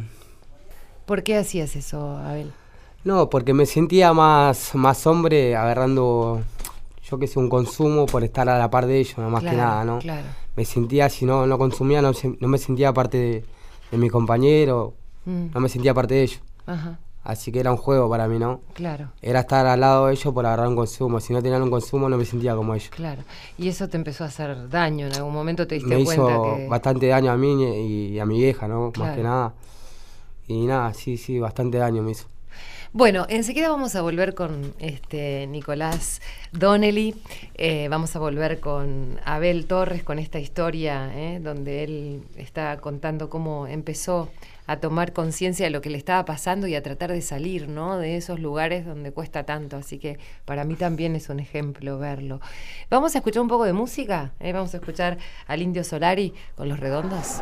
[1.07, 2.53] ¿Por qué hacías eso, Abel?
[3.05, 6.43] No, porque me sentía más, más hombre agarrando,
[7.09, 9.53] yo que sé, un consumo por estar a la par de ellos, no más que
[9.53, 10.01] nada, ¿no?
[10.01, 10.27] Claro.
[10.57, 13.45] Me sentía, si no, no consumía, no, no me sentía parte de,
[13.93, 14.95] de mi compañero.
[15.25, 15.47] Mm.
[15.55, 16.41] No me sentía parte de ellos.
[16.67, 18.61] Ajá, Así que era un juego para mí, ¿no?
[18.73, 19.09] claro.
[19.21, 21.19] Era estar al lado de ellos por agarrar un consumo.
[21.19, 22.89] Si no tenían un consumo, no me sentía como ellos.
[22.91, 23.23] Claro,
[23.59, 26.57] y eso te empezó a hacer daño, en algún momento te diste Me cuenta hizo
[26.57, 26.69] que...
[26.69, 28.93] bastante daño a mí y a mi vieja, ¿no?
[28.93, 29.09] Claro.
[29.09, 29.53] Más que nada.
[30.49, 32.27] Y nada, sí, sí, bastante daño me hizo.
[32.93, 37.15] Bueno, enseguida vamos a volver con este Nicolás Donnelly,
[37.57, 43.29] eh, vamos a volver con Abel Torres con esta historia eh, donde él está contando
[43.29, 44.31] cómo empezó
[44.67, 47.99] a tomar conciencia de lo que le estaba pasando y a tratar de salir ¿no?
[47.99, 49.77] de esos lugares donde cuesta tanto.
[49.77, 52.41] Así que para mí también es un ejemplo verlo.
[52.89, 54.33] Vamos a escuchar un poco de música.
[54.41, 57.41] eh, Vamos a escuchar al Indio Solari con los redondos.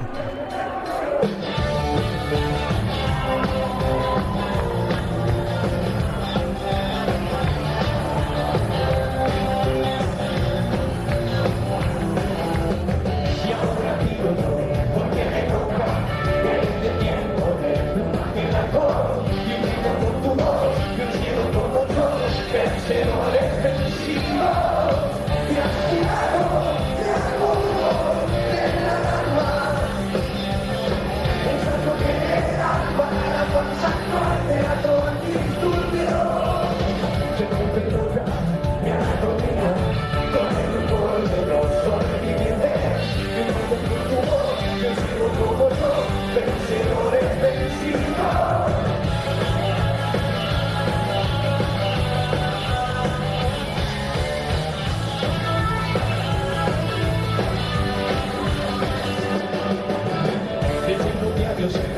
[61.69, 61.94] just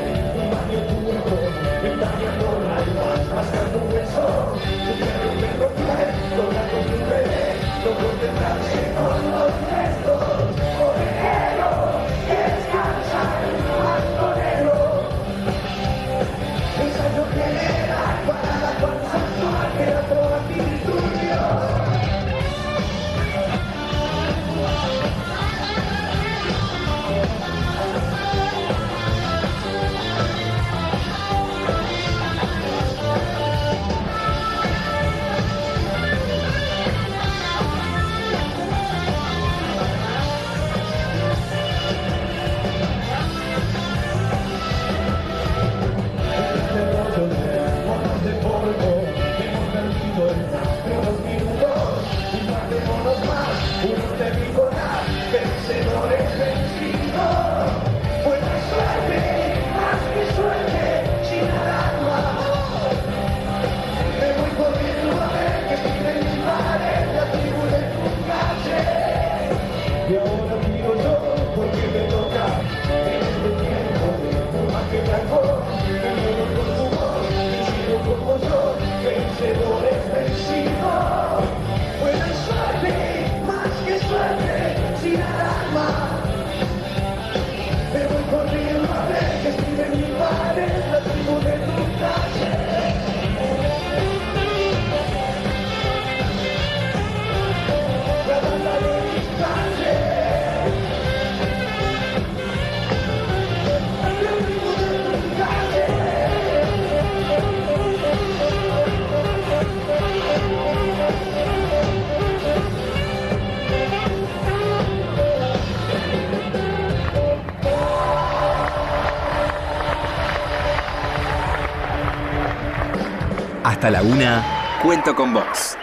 [123.77, 124.43] Hasta la una,
[124.81, 125.77] cuento con vos.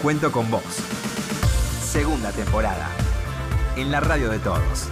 [0.00, 0.62] Cuento con vos.
[1.82, 2.88] Segunda temporada.
[3.76, 4.88] En la radio de todos.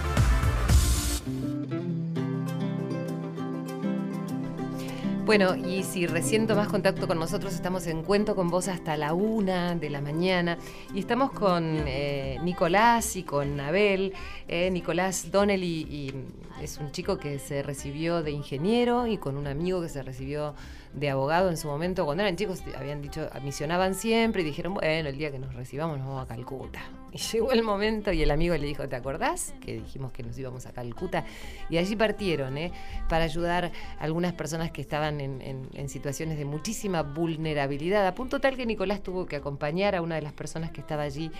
[5.25, 9.13] Bueno, y si recién tomás contacto con nosotros, estamos en Cuento con vos hasta la
[9.13, 10.57] una de la mañana
[10.93, 14.13] y estamos con eh, Nicolás y con Abel.
[14.49, 16.13] Eh, Nicolás Donnelly y
[16.61, 20.55] es un chico que se recibió de ingeniero y con un amigo que se recibió
[20.93, 22.05] de abogado en su momento.
[22.05, 25.97] Cuando eran chicos habían dicho, misionaban siempre y dijeron, bueno, el día que nos recibamos
[25.97, 26.81] nos vamos a Calcuta.
[27.31, 29.53] Llegó el momento y el amigo le dijo, ¿te acordás?
[29.61, 31.25] Que dijimos que nos íbamos a Calcuta.
[31.69, 32.71] Y allí partieron, ¿eh?
[33.09, 38.13] Para ayudar a algunas personas que estaban en, en- en situaciones de muchísima vulnerabilidad, a
[38.13, 41.31] punto tal que Nicolás tuvo que acompañar a una de las personas que estaba allí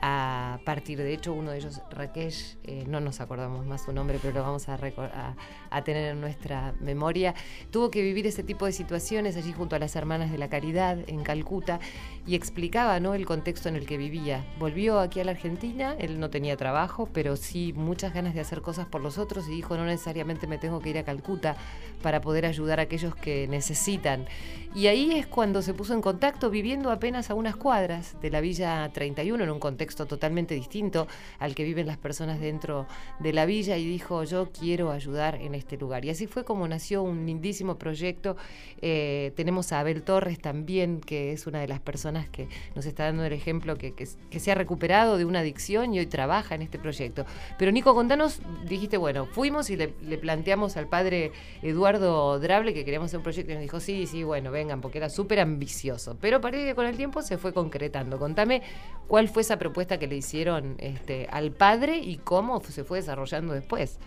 [0.00, 0.98] a partir.
[0.98, 4.40] De hecho, uno de ellos, Rakesh, eh, no nos acordamos más su nombre, pero lo
[4.42, 5.34] vamos vamos a,
[5.70, 7.34] a, tener en nuestra memoria,
[7.70, 10.98] tuvo que vivir ese tipo de situaciones allí junto a las hermanas de la caridad
[11.06, 11.80] en Calcuta
[12.26, 13.14] y explicaba ¿no?
[13.14, 14.44] el contexto en el que vivía.
[14.58, 18.86] Volvió aquí la Argentina, él no tenía trabajo, pero sí muchas ganas de hacer cosas
[18.86, 21.56] por los otros y dijo no necesariamente me tengo que ir a Calcuta
[22.02, 24.26] para poder ayudar a aquellos que necesitan.
[24.74, 28.40] Y ahí es cuando se puso en contacto viviendo apenas a unas cuadras de la
[28.40, 31.06] Villa 31 en un contexto totalmente distinto
[31.38, 32.86] al que viven las personas dentro
[33.18, 36.04] de la villa y dijo yo quiero ayudar en este lugar.
[36.04, 38.36] Y así fue como nació un lindísimo proyecto.
[38.80, 43.04] Eh, tenemos a Abel Torres también, que es una de las personas que nos está
[43.04, 46.78] dando el ejemplo que, se ha recuperado de una adicción y hoy trabaja en este
[46.78, 47.24] proyecto.
[47.58, 53.06] Pero Nico, contanos, dijiste, bueno, fuimos y le, planteamos al padre Eduardo Drable que queríamos
[53.06, 56.16] hacer un proyecto y nos dijo, sí, sí, bueno, vengan, porque era súper ambicioso.
[56.20, 58.18] Pero parece que con el tiempo se fue concretando.
[58.18, 58.62] Contame
[59.08, 63.52] cuál fue esa propuesta que le hicieron este, al padre y cómo se fue desarrollando
[63.52, 63.98] después.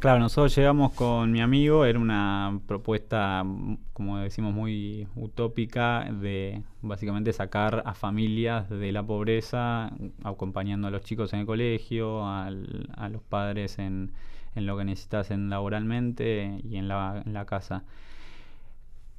[0.00, 3.42] Claro, nosotros llegamos con mi amigo, era una propuesta,
[3.94, 9.90] como decimos, muy utópica de básicamente sacar a familias de la pobreza,
[10.22, 14.12] acompañando a los chicos en el colegio, a los padres en,
[14.56, 17.84] lo que necesitasen laboralmente y en la, en la casa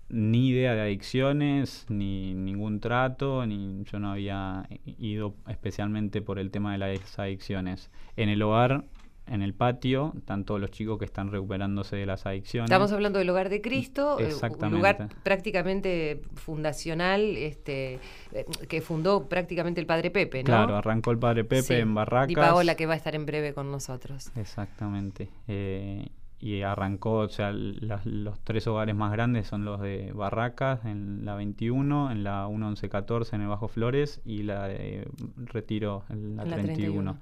[0.10, 6.50] ni idea de adicciones, ni ningún trato, ni yo no había ido especialmente por el
[6.52, 7.92] tema de las adicciones.
[8.18, 8.86] En el hogar
[9.30, 12.70] en el patio, están todos los chicos que están recuperándose de las adicciones.
[12.70, 18.00] Estamos hablando del Hogar de Cristo, eh, un lugar prácticamente fundacional, este,
[18.32, 20.46] eh, que fundó prácticamente el Padre Pepe, ¿no?
[20.46, 22.32] Claro, arrancó el Padre Pepe en Barracas.
[22.32, 24.32] Y Paola que va a estar en breve con nosotros.
[24.36, 25.30] Exactamente.
[25.48, 26.10] Eh,
[26.42, 31.36] y arrancó, o sea, los tres hogares más grandes son los de Barracas, en la
[31.36, 37.20] 21, en la 1114 en el Bajo Flores y la de Retiro en la, 31.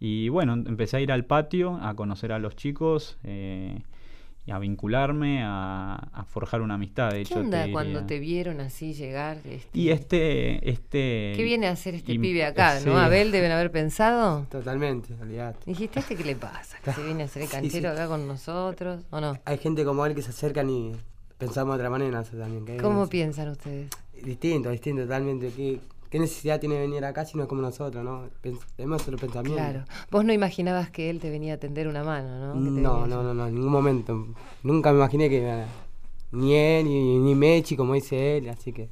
[0.00, 3.82] Y bueno, empecé a ir al patio, a conocer a los chicos, eh,
[4.50, 7.10] a vincularme, a, forjar una amistad.
[7.10, 9.38] De ¿Qué onda cuando te vieron así llegar?
[9.44, 11.32] Este, y este, este...
[11.36, 12.98] ¿Qué viene a hacer este pibe acá, no?
[12.98, 14.46] Abel deben haber pensado.
[14.50, 15.58] Totalmente, olvidate.
[15.66, 16.78] Dijiste, ¿este qué le pasa?
[16.82, 19.38] ¿Que se viene a hacer el canchero acá con nosotros o no?
[19.44, 20.92] Hay gente como él que se acercan y
[21.38, 22.78] pensamos de otra manera también.
[22.78, 23.90] ¿Cómo piensan ustedes?
[24.22, 25.52] Distinto, distinto, totalmente.
[25.54, 28.28] ¿Qué, ¿Qué necesidad tiene de venir acá si no es como nosotros, no?
[28.74, 29.56] Tenemos otro pensamiento.
[29.56, 29.84] Claro.
[30.10, 32.54] Vos no imaginabas que él te venía a tender una mano, ¿no?
[32.56, 34.26] No, no, no, no, en ningún momento.
[34.64, 35.64] Nunca me imaginé que
[36.32, 38.88] ni él, ni, ni Mechi, como dice él, así que...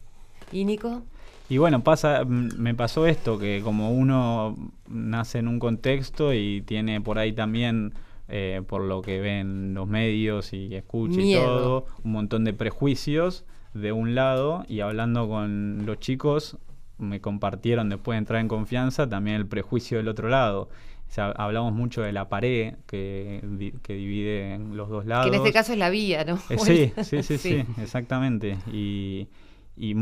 [0.53, 1.03] ¿Y Nico?
[1.49, 4.55] Y bueno, pasa, me pasó esto, que como uno
[4.87, 7.95] nace en un contexto y tiene por ahí también,
[8.29, 13.45] eh, por lo que ven los medios y escucha y todo, un montón de prejuicios
[13.75, 16.59] de un lado y hablando con los chicos
[16.99, 20.69] me compartieron después de entrar en confianza también el prejuicio del otro lado.
[21.09, 23.43] O sea, hablamos mucho de la pared que,
[23.83, 25.31] que divide los dos lados.
[25.31, 26.39] Que en este caso es la vía, ¿no?
[26.51, 28.59] Eh, sí, sí, sí, sí, exactamente.
[28.71, 29.29] Y,
[29.75, 29.95] y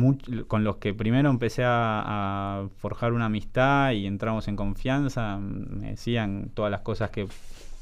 [0.49, 6.51] con los que primero empecé a, forjar una amistad y entramos en confianza, me decían
[6.55, 7.29] todas las cosas que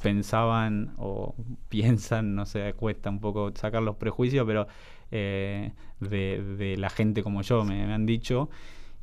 [0.03, 1.35] pensaban o
[1.70, 4.66] piensan, no sé, cuesta un poco sacar los prejuicios, pero
[5.11, 8.50] eh, de, de, la gente como yo me, me han dicho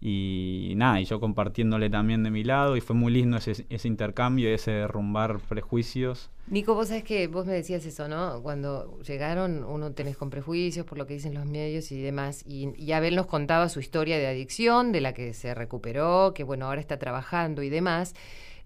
[0.03, 3.87] y nada, y yo compartiéndole también de mi lado, y fue muy lindo ese, ese
[3.87, 6.31] intercambio, ese derrumbar prejuicios.
[6.47, 8.41] Nico, vos sabés que vos me decías eso, ¿no?
[8.41, 12.91] Cuando llegaron, uno tenés con prejuicios por lo que dicen los medios y demás, y,
[12.91, 16.81] Abel nos contaba su historia de adicción, de la que se recuperó, que bueno, ahora
[16.81, 18.15] está trabajando y demás.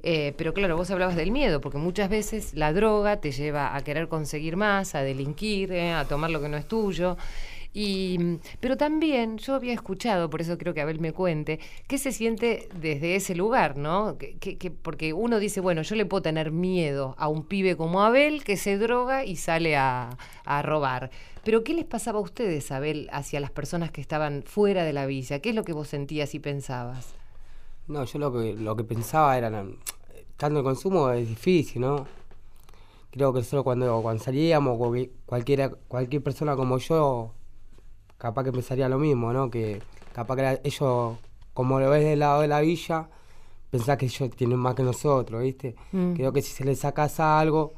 [0.03, 3.81] Eh, pero claro, vos hablabas del miedo, porque muchas veces la droga te lleva a
[3.81, 7.17] querer conseguir más, a delinquir, eh, a tomar lo que no es tuyo.
[7.77, 12.13] Y, pero también yo había escuchado, por eso creo que Abel me cuente, qué se
[12.13, 14.17] siente desde ese lugar, ¿no?
[14.17, 18.45] Que, porque uno dice, bueno, yo le puedo tener miedo a un pibe como Abel
[18.45, 20.17] que se droga y sale a,
[20.63, 21.11] robar.
[21.43, 25.05] Pero ¿qué les pasaba a ustedes, Abel, hacia las personas que estaban fuera de la
[25.05, 25.39] villa?
[25.39, 27.13] ¿Qué es lo que vos sentías y pensabas?
[27.89, 29.51] No, yo lo que, lo que pensaba era,
[30.37, 32.07] tanto el consumo es difícil, ¿no?
[33.11, 34.79] Creo que solo cuando, cuando salíamos,
[35.25, 37.33] cualquiera, cualquier persona como yo
[38.17, 39.49] capaz que pensaría lo mismo, ¿no?
[39.49, 39.81] Que
[40.13, 41.17] capaz que ellos,
[41.53, 43.09] como lo ves del lado de la villa,
[43.69, 45.75] pensás que ellos tienen más que nosotros, ¿viste?
[45.91, 46.13] Mm.
[46.13, 47.73] Creo que si se les sacas algo,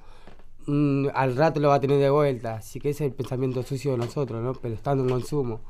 [0.67, 2.55] mm, al rato lo va a tener de vuelta.
[2.55, 4.53] Así que ese es el pensamiento sucio de nosotros, ¿no?
[4.53, 5.61] Pero estando en consumo.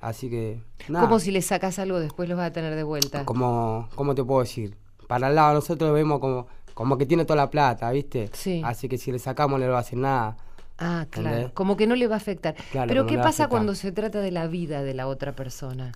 [0.00, 0.60] Así que.
[0.88, 1.06] Nada.
[1.06, 3.24] ¿Cómo si le sacas algo después lo vas a tener de vuelta?
[3.24, 4.76] Como, ¿Cómo te puedo decir?
[5.08, 8.28] Para el lado nosotros vemos como, como que tiene toda la plata, ¿viste?
[8.34, 8.60] Sí.
[8.64, 10.36] Así que si le sacamos no le va a hacer nada.
[10.78, 11.52] Ah, claro.
[11.54, 12.54] Como que no le va a afectar.
[12.72, 15.92] Pero ¿qué pasa cuando se trata de la vida de la otra persona?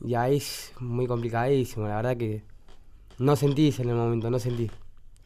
[0.00, 2.42] Ya es muy complicadísimo, la verdad que
[3.18, 4.72] no sentís en el momento, no sentís.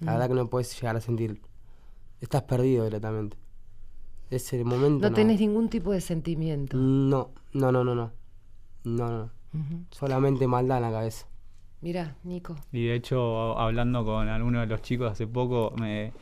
[0.01, 0.14] La mm.
[0.14, 1.41] verdad que no puedes llegar a sentir.
[2.21, 3.37] estás perdido directamente.
[4.31, 5.09] Ese momento.
[5.09, 6.77] No tenés ningún tipo de sentimiento.
[6.77, 8.12] No, no, no, no, no.
[8.85, 9.31] No, no.
[9.91, 11.27] Solamente maldad en la cabeza.
[11.81, 12.57] Mira, Nico.
[12.73, 16.12] Y de hecho, hablando con alguno de los chicos hace poco, me,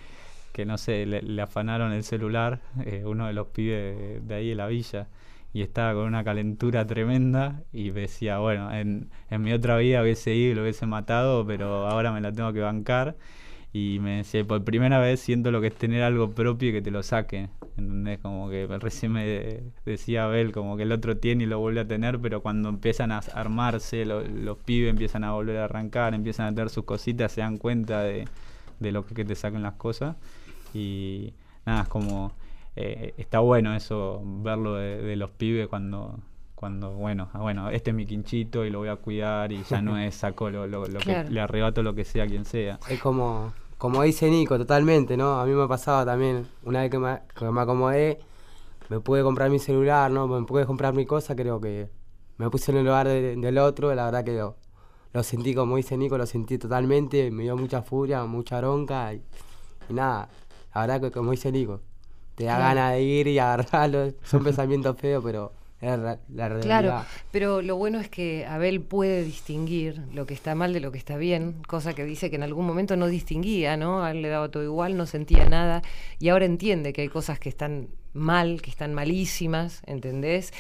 [0.57, 4.35] que no sé, le, le afanaron el celular, eh, uno de los pibes de, de
[4.35, 5.07] ahí de la villa,
[5.53, 10.35] y estaba con una calentura tremenda y decía, bueno, en, en mi otra vida hubiese
[10.35, 13.17] ido y lo hubiese matado, pero ahora me la tengo que bancar.
[13.73, 16.81] Y me decía, por primera vez siento lo que es tener algo propio y que
[16.83, 17.49] te lo saque.
[17.77, 18.19] ¿Entendés?
[18.21, 21.87] Como que recién me decía Abel, como que el otro tiene y lo vuelve a
[21.87, 26.47] tener, pero cuando empiezan a armarse, lo- los pibes empiezan a volver a arrancar, empiezan
[26.47, 28.25] a tener sus cositas, se dan cuenta de,
[28.81, 30.17] de lo que, que te saquen las cosas.
[30.75, 31.33] Y
[31.65, 32.33] nada, es como.
[32.77, 36.19] eh, está bueno eso, verlo de, de los pibes cuando.
[36.55, 39.83] Cuando, bueno, ah, bueno, este es mi quinchito y lo voy a cuidar y ya
[39.83, 41.29] no es saco lo, lo- lo Claro.
[41.29, 42.79] que le arrebato lo que sea a quien sea.
[42.89, 45.39] Es como, como dice Nico, totalmente, ¿no?
[45.39, 48.21] A mí me ha pasado también, una vez que me, que me acomodé,
[48.89, 50.27] me pude comprar mi celular, ¿no?
[50.29, 51.91] Me pude comprar mi cosa, creo que
[52.39, 54.57] me puse en el lugar de- del otro, la verdad que lo,
[55.13, 59.21] lo sentí, como dice Nico, lo sentí totalmente, me dio mucha furia, mucha bronca y,
[59.91, 60.31] y nada,
[60.81, 61.81] verdad que como dice Nico,
[62.35, 62.75] te da Claro.
[62.77, 66.81] ganas de ir y agarrarlo, son pensamientos feos, pero es la, la realidad.
[66.81, 70.91] Claro, pero lo bueno es que Abel puede distinguir lo que está mal de lo
[70.93, 74.03] que está bien, cosa que dice que en algún momento no distinguía, ¿no?
[74.03, 75.83] A él le daba todo igual, no sentía nada,
[76.19, 80.53] y ahora entiende que hay cosas que están mal, que están malísimas, ¿entendés?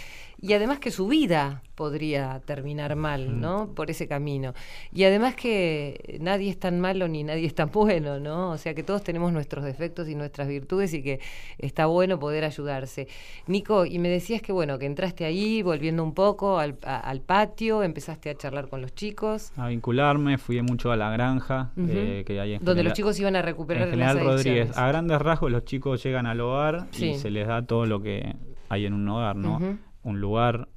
[0.46, 3.74] Y además que su vida podría terminar mal, ¿no?
[3.74, 4.54] Por ese camino.
[4.94, 8.50] Y además que nadie es tan malo ni nadie es tan bueno, ¿no?
[8.52, 11.20] O sea que todos tenemos nuestros defectos y nuestras virtudes y que
[11.58, 13.08] está bueno poder ayudarse.
[13.46, 17.20] Nico, y me decías que bueno, que entraste ahí, volviendo un poco al, a- al
[17.20, 19.52] patio, empezaste a charlar con los chicos.
[19.56, 23.36] A vincularme, fui mucho a la granja, eh, que hay en donde los chicos iban
[23.36, 27.10] a recuperar En General las Rodríguez, a grandes rasgos los chicos llegan al hogar Sí.
[27.10, 28.34] y se les da todo lo que
[28.68, 29.56] hay en un hogar, ¿no?
[29.56, 29.76] Ujú.
[30.06, 30.68] Un lugar,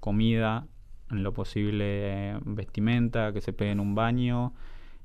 [0.00, 0.66] comida,
[1.10, 4.54] en lo posible vestimenta, que se peguen un baño,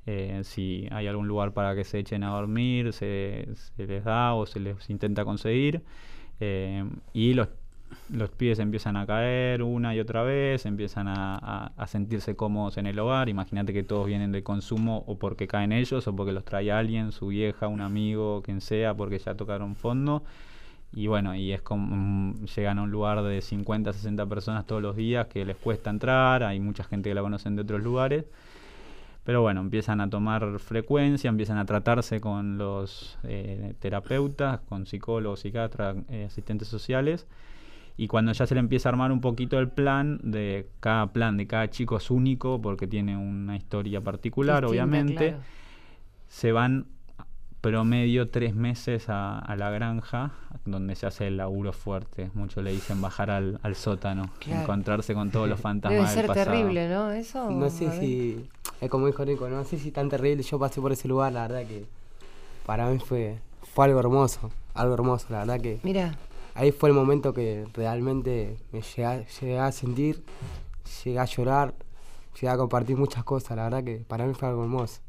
[0.08, 4.34] eh, si hay algún lugar para que se echen a dormir, se, se les da
[4.36, 5.84] o se les intenta conseguir.
[6.40, 7.50] eh, y los,
[8.10, 12.78] los pibes empiezan a caer una y otra vez, empiezan a, a- a sentirse cómodos
[12.78, 13.30] en el hogar.
[13.30, 17.12] Imagínate que todos vienen de consumo o porque caen ellos o porque los trae alguien,
[17.12, 20.24] su vieja, un amigo, quien sea, porque ya tocaron fondo.
[20.94, 24.82] Y bueno, y es como mm, llegan a un lugar de 50, 60 personas todos
[24.82, 28.26] los días que les cuesta entrar, hay mucha gente que la conocen de otros lugares.
[29.24, 35.42] Pero bueno, empiezan a tomar frecuencia, empiezan a tratarse con los eh, terapeutas, con psicólogos,
[35.42, 37.28] psiquiatras, eh, asistentes sociales.
[37.98, 41.38] Y cuando ya se le empieza a armar un poquito el plan, de cada plan
[41.38, 45.44] de cada chico es único porque tiene una historia particular, Distinta, obviamente, claro.
[46.28, 46.88] se van
[47.62, 50.32] promedio tres meses a, a la granja,
[50.66, 52.32] donde se hace el laburo fuerte.
[52.34, 54.62] Muchos le dicen bajar al, al sótano, Claro.
[54.62, 56.46] encontrarse con todos los fantasmas Debe del ser pasado.
[56.52, 57.12] terrible, ¿no?
[57.12, 57.50] Eso.
[57.52, 58.50] No sé si,
[58.82, 61.48] es como dijo Nico, no sé si tan terrible, yo pasé por ese lugar, la
[61.48, 61.86] verdad que
[62.66, 63.38] para mí fue,
[63.74, 66.16] fue algo hermoso, algo hermoso, la verdad que Mira,
[66.56, 70.24] ahí fue el momento que realmente me llegué, a- llegué a sentir,
[71.04, 71.76] llegué a llorar,
[72.36, 75.00] llegué a compartir muchas cosas, la verdad que para mí fue algo hermoso.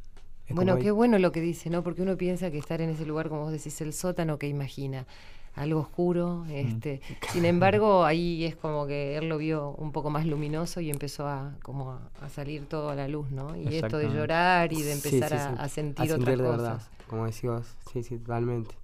[0.52, 1.82] Es bueno, ahí- qué bueno lo que dice, ¿no?
[1.82, 5.06] Porque uno piensa que estar en ese lugar, como vos decís, el sótano, que imagina
[5.54, 7.00] algo oscuro, este.
[7.32, 11.26] Sin embargo, ahí es como que él lo vio un poco más luminoso y empezó
[11.28, 13.56] a como a, a salir todo a la luz, ¿no?
[13.56, 16.58] Y esto de llorar y de empezar sí, a, sí, a sentir otras de cosas.
[16.58, 18.74] verdad, como decís vos, sí, sí, totalmente.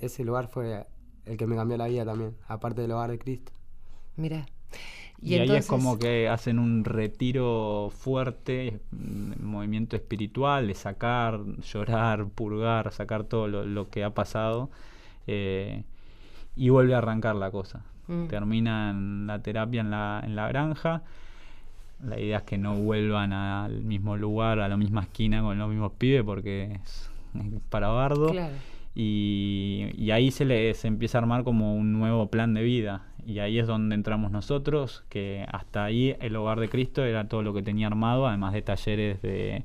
[0.00, 0.86] Ese lugar fue
[1.26, 3.52] el que me cambió la vida también, aparte del hogar de Cristo.
[4.16, 4.46] Mira.
[5.20, 12.26] Y, ahí es como que hacen un retiro fuerte, un movimiento espiritual de sacar, llorar,
[12.26, 14.70] purgar, sacar todo lo, lo que ha pasado
[15.26, 15.82] eh,
[16.56, 17.84] y vuelve a arrancar la cosa.
[18.06, 18.26] Mm.
[18.26, 21.02] Terminan la terapia en la, en la granja.
[22.02, 25.68] La idea es que no vuelvan al mismo lugar, a la misma esquina con los
[25.68, 27.10] mismos pibes porque es
[27.68, 28.30] para bardo.
[28.30, 28.54] Claro.
[28.94, 33.07] Y, y ahí se le se empieza a armar como un nuevo plan de vida.
[33.28, 37.42] Y ahí es donde entramos nosotros, que hasta ahí el hogar de Cristo era todo
[37.42, 39.64] lo que tenía armado, además de talleres de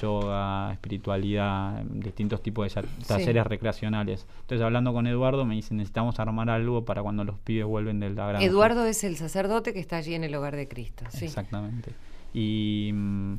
[0.00, 4.26] yoga, espiritualidad, distintos tipos de talleres recreacionales.
[4.40, 8.08] Entonces hablando con Eduardo me dice necesitamos armar algo para cuando los pibes vuelven de
[8.08, 8.46] la granja.
[8.46, 11.04] Eduardo es el sacerdote que está allí en el hogar de Cristo.
[11.10, 11.26] Sí.
[11.26, 11.92] Exactamente.
[12.32, 13.34] Y, mm,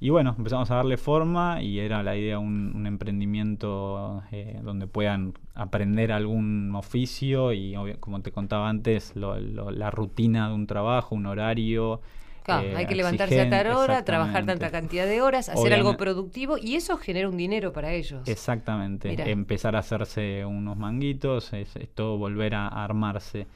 [0.00, 4.86] y bueno, empezamos a darle forma y era la idea un, un emprendimiento eh, donde
[4.86, 10.66] puedan aprender algún oficio y como te contaba antes, lo- lo- la rutina de un
[10.66, 12.00] trabajo, un horario,
[12.44, 15.96] Claro, eh, hay que levantarse a tal hora, trabajar tanta cantidad de horas, hacer algo
[15.98, 18.26] productivo y eso genera un dinero para ellos.
[18.26, 23.46] Exactamente, empezar a hacerse unos manguitos, es, es todo volver a armarse.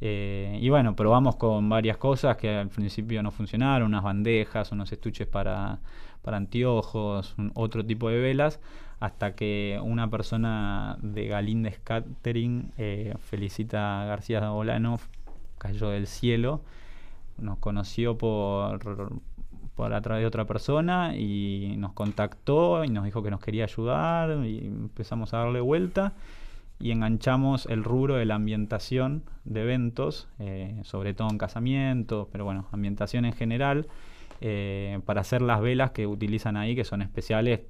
[0.00, 4.92] Eh, y bueno, probamos con varias cosas que al principio no funcionaron, unas bandejas, unos
[4.92, 5.80] estuches para,
[6.22, 8.60] para anteojos, un- otro tipo de velas,
[9.00, 14.98] hasta que una persona de Galíndez Catering, eh, Felicita García Bolano,
[15.58, 16.60] cayó del cielo,
[17.38, 18.80] nos conoció por,
[19.74, 23.64] por a través de otra persona y nos contactó y nos dijo que nos quería
[23.64, 26.12] ayudar y empezamos a darle vuelta
[26.80, 32.44] y enganchamos el rubro de la ambientación de eventos, eh, sobre todo en casamientos, pero
[32.44, 33.88] bueno, ambientación en general,
[34.40, 37.60] eh, para hacer las velas que utilizan ahí, que son especiales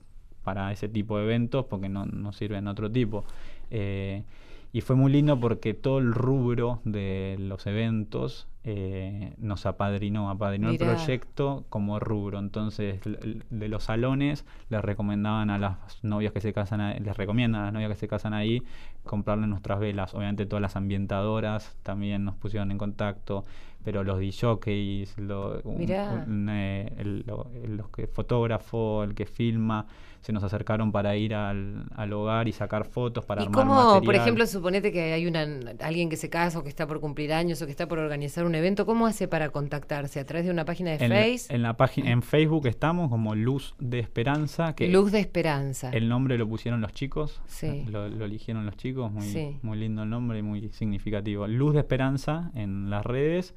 [0.45, 3.25] para ese tipo de eventos, porque no, no sirven otro tipo.
[3.71, 4.25] Eh,
[4.73, 10.71] y fue muy lindo porque todo el rubro de los eventos eh, nos apadrinó, apadrinó
[10.71, 10.91] Mirá.
[10.91, 12.39] el proyecto como rubro.
[12.39, 17.62] Entonces, de los salones les recomendaban a las novias que se casan, ahí- les recomiendan
[17.62, 18.62] a las novias que se casan ahí
[19.05, 20.12] comprarle nuestras velas.
[20.14, 23.47] Obviamente todas las ambientadoras también nos pusieron en contacto,
[23.85, 26.25] pero los DJs, lo, un- Mirá.
[26.27, 29.87] un, eh, el, lo- el- los que fotógrafo, el que filma,
[30.21, 33.75] se nos acercaron para ir al, al hogar y sacar fotos para ¿Y armar cómo,
[33.75, 34.16] por material.
[34.23, 35.47] ejemplo, suponete que hay una,
[35.81, 38.45] alguien que se casa o que está por cumplir años o que está por organizar
[38.45, 40.21] un evento, ¿cómo hace para contactarse?
[40.21, 41.55] ¿A través de una página de en, Face?
[41.55, 45.91] en la página en Facebook estamos como Luz de Esperanza que Luz de Esperanza.
[45.91, 47.85] el nombre lo pusieron los chicos Sí.
[47.89, 49.59] lo, lo eligieron los chicos muy Sí.
[49.62, 53.55] muy lindo el nombre y muy significativo Luz de Esperanza en las redes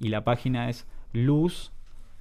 [0.00, 1.72] y la página es Luz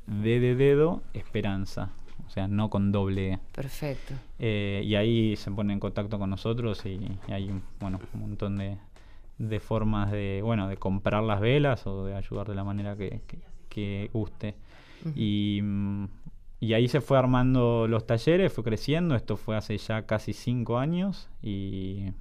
[0.07, 1.91] de, de dedo Esperanza
[2.33, 3.39] sea no con doble E.
[3.53, 4.13] Perfecto.
[4.39, 8.19] Eh, y ahí se pone en contacto con nosotros y, y hay un, bueno, un
[8.21, 8.77] montón de,
[9.37, 13.21] de formas de, bueno, de comprar las velas o de ayudar de la manera que,
[13.27, 14.55] que- que guste.
[15.15, 15.61] y,
[16.59, 20.77] y ahí se fue armando los talleres, fue creciendo, esto fue hace ya casi cinco
[20.77, 22.11] años y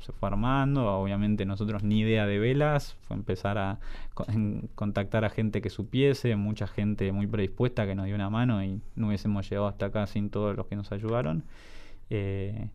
[0.00, 3.78] se fue armando, obviamente nosotros ni idea de velas, fue empezar a
[4.74, 8.80] contactar a gente que supiese, mucha gente muy predispuesta que nos dio una mano y
[8.96, 11.44] no hubiésemos llegado hasta acá sin todos los que nos ayudaron.
[12.10, 12.68] Eh,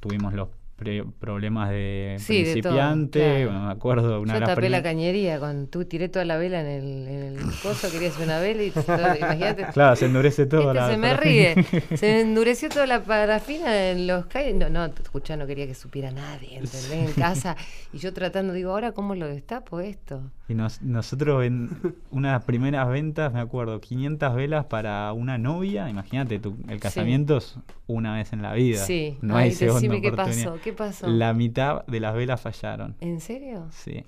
[0.00, 0.48] tuvimos los
[0.78, 3.60] pre- problemas de Sí, de todo, principiante, claro.
[3.66, 7.08] me acuerdo una Yo tapé la cañería, con tú tiré toda la vela en el,
[7.08, 9.66] en el coso, quería hacer una vela y todo, imagínate.
[9.74, 10.62] Claro, se endurece todo.
[10.70, 11.54] Este la- se me ríe.
[11.96, 14.54] Se endureció toda la parafina en los calles.
[14.54, 16.92] No, no, escuchá, no quería que supiera nadie, ¿entendés?
[16.92, 17.56] En casa.
[17.92, 20.30] Y yo tratando, digo, ¿ahora cómo lo destapo esto?
[20.48, 21.68] Y nos- nosotros en
[22.10, 25.90] una de las primeras ventas, me acuerdo, 500 velas para una novia.
[25.90, 28.78] Imagínate, tu- el casamiento es una vez en la vida.
[28.78, 29.18] Sí.
[29.20, 30.44] No Ay, hay segunda qué oportunidad.
[30.52, 31.06] pasó, ¿qué pasó?
[31.06, 32.96] La mitad de las velas fallaron.
[33.00, 33.66] ¿En serio?
[33.70, 34.04] Sí.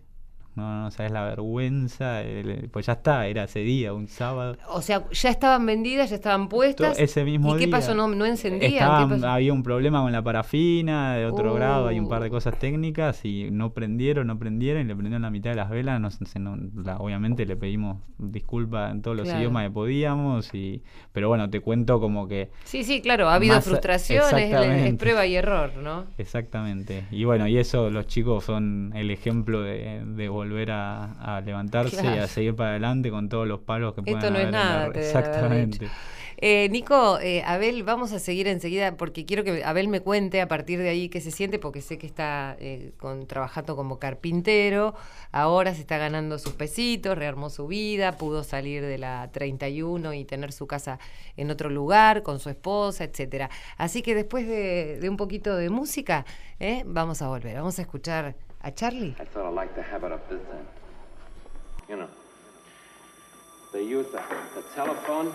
[0.57, 2.23] No, no sabes la vergüenza.
[2.23, 4.57] el- pues ya está, era ese día, un sábado.
[4.69, 6.99] O sea, ya estaban vendidas, ya estaban puestas.
[6.99, 7.77] Ese mismo ¿Y qué día.
[7.77, 7.95] pasó?
[7.95, 8.73] ¿No, no encendían?
[8.73, 11.57] Estaban- ¿Qué había un problema con la parafina de otro Uh.
[11.57, 15.23] grado, hay un par de cosas técnicas y no prendieron, no prendieron y le prendieron
[15.23, 16.01] la mitad de las velas.
[16.01, 19.41] No, se- no- la- obviamente le pedimos disculpas en todos los Claro.
[19.41, 20.83] idiomas que podíamos, y,
[21.13, 25.27] pero bueno, te cuento como que Sí, sí, claro, ha habido Más- frustraciones, es, prueba
[25.27, 26.05] y error, ¿no?
[26.19, 27.05] exactamente.
[27.11, 32.03] Y bueno, y eso los chicos son el ejemplo de, de volver a, a levantarse
[32.03, 34.53] y a seguir para adelante con todos los palos que puedan Esto no es haber
[34.53, 35.89] nada, Exactamente.
[36.43, 40.49] Eh, Nico, eh, Abel, vamos a seguir enseguida porque quiero que Abel me cuente a
[40.49, 44.95] partir de ahí qué se siente, porque sé que está eh, con, trabajando como carpintero,
[45.33, 50.25] ahora se está ganando sus pesitos, rearmó su vida, pudo salir de la 31 y
[50.25, 50.99] tener su casa
[51.37, 53.51] en otro lugar con su esposa, etcétera.
[53.77, 56.25] Así que después de, de un poquito de música,
[56.59, 58.35] eh, vamos a volver, vamos a escuchar
[59.19, 60.67] I thought I'd like to have it up this then.
[61.89, 62.09] You know,
[63.73, 64.23] they use the
[64.75, 65.33] telephone.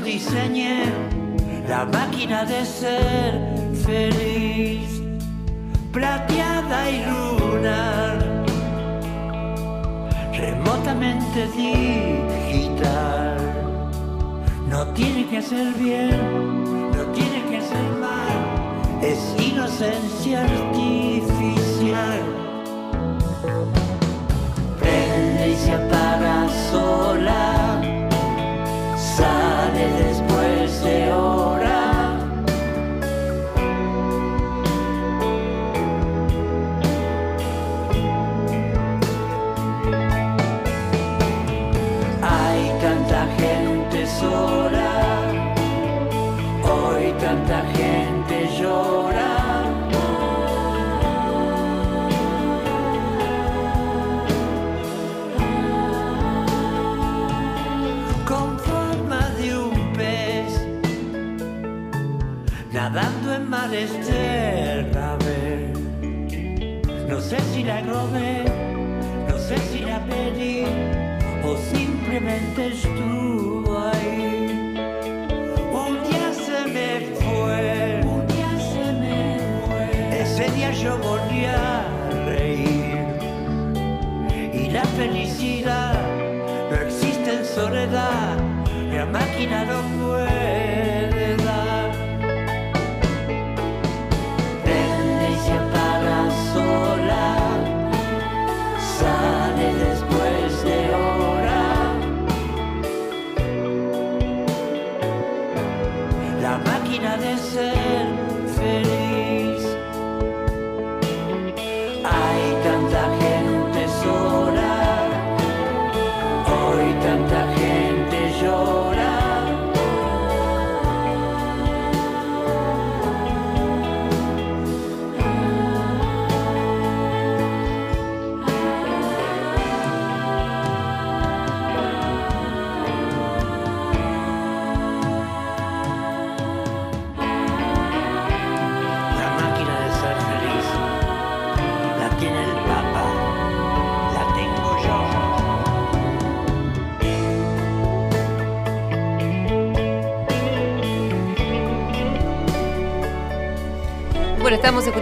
[0.00, 0.84] Diseñé
[1.68, 3.32] la máquina de ser
[3.84, 5.02] feliz,
[5.92, 8.44] plateada y lunar,
[10.32, 13.36] remotamente digital.
[14.68, 21.15] No tiene que ser bien, no tiene que ser mal, es inocencia artificial.
[67.08, 68.44] No sé si la robé,
[69.28, 70.64] no sé si la pedí
[71.44, 74.72] o simplemente estuvo ahí.
[75.72, 80.20] Un día se me fue, un día se me fue.
[80.22, 81.84] Ese día yo volví a
[82.24, 83.04] reír
[84.54, 86.00] y la felicidad
[86.70, 88.38] no existe en soledad,
[88.90, 89.95] la máquina no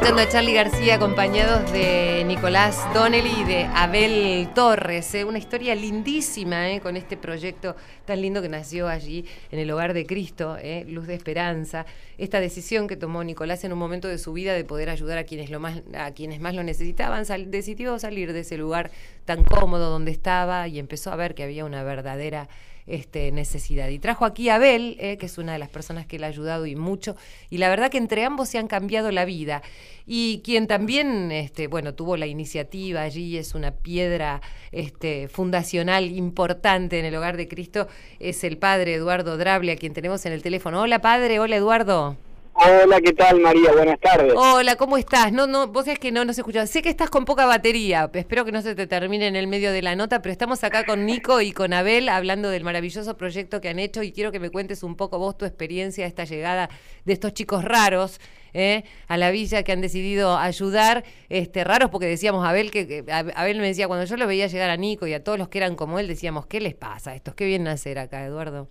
[0.04, 5.14] escuchando a Charlie García acompañados de Nicolás Donnelly y de Abel Torres.
[5.14, 5.24] ¿eh?
[5.24, 6.80] Una historia lindísima ¿eh?
[6.82, 7.74] con este proyecto
[8.04, 10.84] tan lindo que nació allí en el hogar de Cristo, ¿eh?
[10.86, 11.86] Luz de Esperanza.
[12.18, 15.24] Esta decisión que tomó Nicolás en un momento de su vida de poder ayudar a
[15.24, 18.90] quienes, lo más, a quienes más lo necesitaban, sal- decidió salir de ese lugar
[19.24, 22.50] tan cómodo donde estaba y empezó a ver que había una verdadera
[22.86, 23.88] este, necesidad.
[23.88, 26.28] Y trajo aquí a Abel, eh, que es una de las personas que le ha
[26.28, 27.16] ayudado y mucho,
[27.50, 29.62] y la verdad que entre ambos se han cambiado la vida.
[30.06, 36.98] Y quien también, este, bueno, tuvo la iniciativa allí, es una piedra este, fundacional importante
[36.98, 37.88] en el hogar de Cristo,
[38.20, 40.82] es el padre Eduardo Drable, a quien tenemos en el teléfono.
[40.82, 42.16] Hola padre, hola Eduardo.
[42.56, 43.72] Hola, ¿qué tal María?
[43.72, 44.32] Buenas tardes.
[44.36, 45.32] Hola, ¿cómo estás?
[45.32, 46.70] No, no, vos sabés que no nos escuchás.
[46.70, 48.08] Sé que estás con poca batería.
[48.14, 50.84] Espero que no se te termine en el medio de la nota, pero estamos acá
[50.86, 54.38] con Nico y con Abel hablando del maravilloso proyecto que han hecho y quiero que
[54.40, 56.70] me cuentes un poco vos tu experiencia, esta llegada
[57.04, 58.20] de estos chicos raros.
[58.56, 58.84] ¿eh?
[59.08, 63.32] a la villa que han decidido ayudar, este, raros porque decíamos Abel que, que Ab-
[63.34, 65.58] Abel me decía cuando yo lo veía llegar a Nico y a todos los que
[65.58, 68.68] eran como él decíamos qué les pasa a estos, qué bien nacer acá, Eduardo.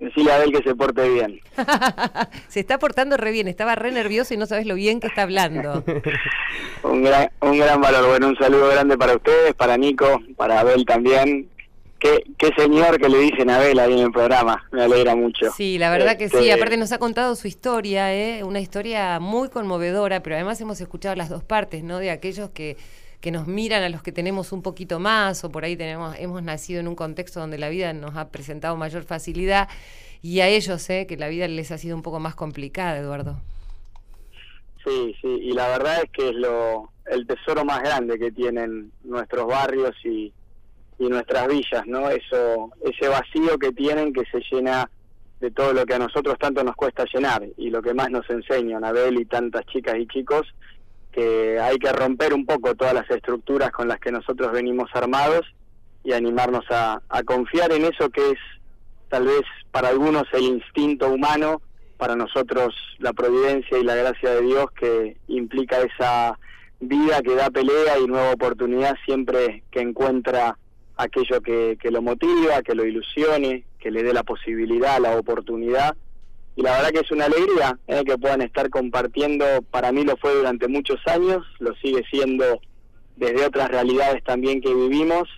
[0.00, 1.40] Decirle a Abel que se porte bien.
[2.48, 5.22] Se está portando re bien, estaba re nervioso y no sabes lo bien que está
[5.22, 5.82] hablando.
[6.84, 8.06] Un gran, un gran valor.
[8.06, 11.48] Bueno, un saludo grande para ustedes, para Nico, para Abel también.
[11.98, 14.64] Qué, qué señor que le dicen a Abel ahí en el programa.
[14.70, 15.50] Me alegra mucho.
[15.56, 16.36] Sí, la verdad que sí.
[16.36, 18.44] Este, Aparte nos ha contado su historia, ¿eh?
[18.44, 21.98] una historia muy conmovedora, pero además hemos escuchado las dos partes, ¿no?
[21.98, 22.76] De aquellos que,
[23.20, 26.42] que nos miran a los que tenemos un poquito más o por ahí tenemos hemos
[26.42, 29.68] nacido en un contexto donde la vida nos ha presentado mayor facilidad
[30.22, 31.06] y a ellos, ¿eh?
[31.06, 33.40] Que la vida les ha sido un poco más complicada, Eduardo.
[34.84, 38.92] Sí, sí, y la verdad es que es lo el tesoro más grande que tienen
[39.02, 40.32] nuestros barrios y,
[40.98, 42.10] y nuestras villas, ¿no?
[42.10, 44.90] Eso, ese vacío que tienen que se llena
[45.40, 48.28] de todo lo que a nosotros tanto nos cuesta llenar y lo que más nos
[48.28, 50.46] enseñan Abel y tantas chicas y chicos
[51.12, 55.46] que hay que romper un poco todas las estructuras con las que nosotros venimos armados
[56.04, 58.38] y animarnos a, confiar en eso que es
[59.08, 61.60] tal vez para algunos el instinto humano,
[61.96, 66.38] para nosotros la providencia y la gracia de Dios que implica esa
[66.80, 70.56] vida que da pelea y nueva oportunidad siempre que encuentra
[70.96, 75.96] aquello que, que lo motiva, que lo ilusione, que le dé la posibilidad, la oportunidad.
[76.58, 80.16] Y la verdad que es una alegría eh, que puedan estar compartiendo, para mí lo
[80.16, 82.44] fue durante muchos años, lo sigue siendo
[83.14, 85.28] desde otras realidades también que vivimos,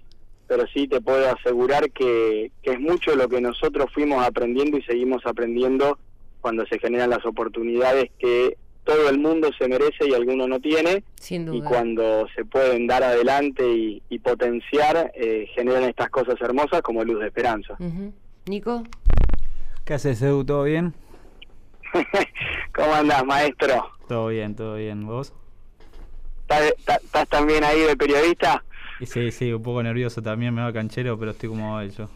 [0.47, 4.83] pero sí te puedo asegurar que, que es mucho lo que nosotros fuimos aprendiendo y
[4.85, 5.99] seguimos aprendiendo
[6.41, 11.05] cuando se generan las oportunidades que todo el mundo se merece y alguno no tiene.
[11.16, 16.81] Sin Y cuando se pueden dar adelante y, y potenciar, eh, generan estas cosas hermosas
[16.81, 17.77] como luz de esperanza.
[18.47, 18.85] Nico,
[19.91, 20.45] ¿Qué haces, Edu?
[20.45, 20.95] ¿Todo bien?
[22.74, 23.91] ¿Cómo andás, maestro?
[24.09, 25.07] Todo bien, todo bien.
[25.07, 25.32] ¿Vos?
[26.49, 28.64] ¿Estás, también ahí de periodista?
[29.05, 32.09] Sí, sí, un poco nervioso también, me va canchero, pero estoy como yo.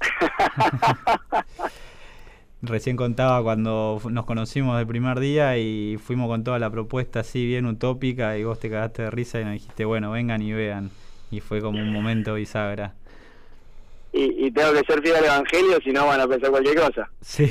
[2.62, 7.44] Recién contaba cuando nos conocimos el primer día y fuimos con toda la propuesta así
[7.46, 10.90] bien utópica y vos te cagaste de risa y nos dijiste, bueno, vengan y vean.
[11.30, 12.94] Y fue como un momento bisagra.
[14.16, 17.10] Y, y tengo que ser fiel al Evangelio, si no van a pensar cualquier cosa.
[17.20, 17.50] Sí.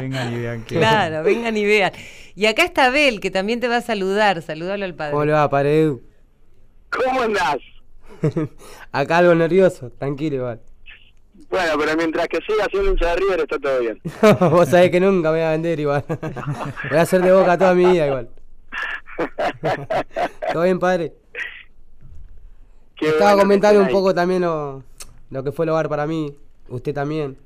[0.00, 0.78] vengan y vean que...
[0.78, 1.92] claro, vengan y vean.
[2.34, 4.40] Y acá está Abel, que también te va a saludar.
[4.40, 5.12] Saludalo al padre.
[5.12, 6.02] ¿Cómo le va, padre Edu?
[6.88, 7.58] ¿Cómo andás?
[8.92, 10.60] Acá algo nervioso, tranquilo igual.
[11.48, 14.00] Bueno, pero mientras que siga siendo hincha de River está todo bien.
[14.50, 16.04] Vos sabés que nunca me voy a vender igual.
[16.08, 18.28] voy a hacer de boca toda mi vida igual.
[20.52, 21.12] ¿Todo bien, padre?
[23.00, 23.92] Qué Estaba comentando un ahí.
[23.92, 24.82] poco también lo,
[25.30, 26.36] lo que fue el hogar para mí.
[26.68, 27.36] Usted también.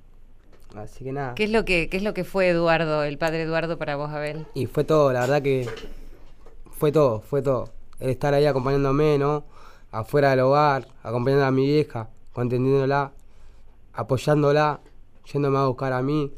[0.76, 1.34] Así que nada.
[1.34, 4.10] ¿Qué es lo que qué es lo que fue Eduardo, el padre Eduardo para vos,
[4.10, 4.46] Abel?
[4.54, 5.68] Y fue todo, la verdad que
[6.72, 7.70] fue todo, fue todo.
[8.00, 9.44] El estar ahí acompañándome, ¿no?
[9.92, 13.12] Afuera del hogar, acompañando a mi vieja, contendiéndola,
[13.92, 14.80] apoyándola,
[15.32, 16.32] yéndome a buscar a mí,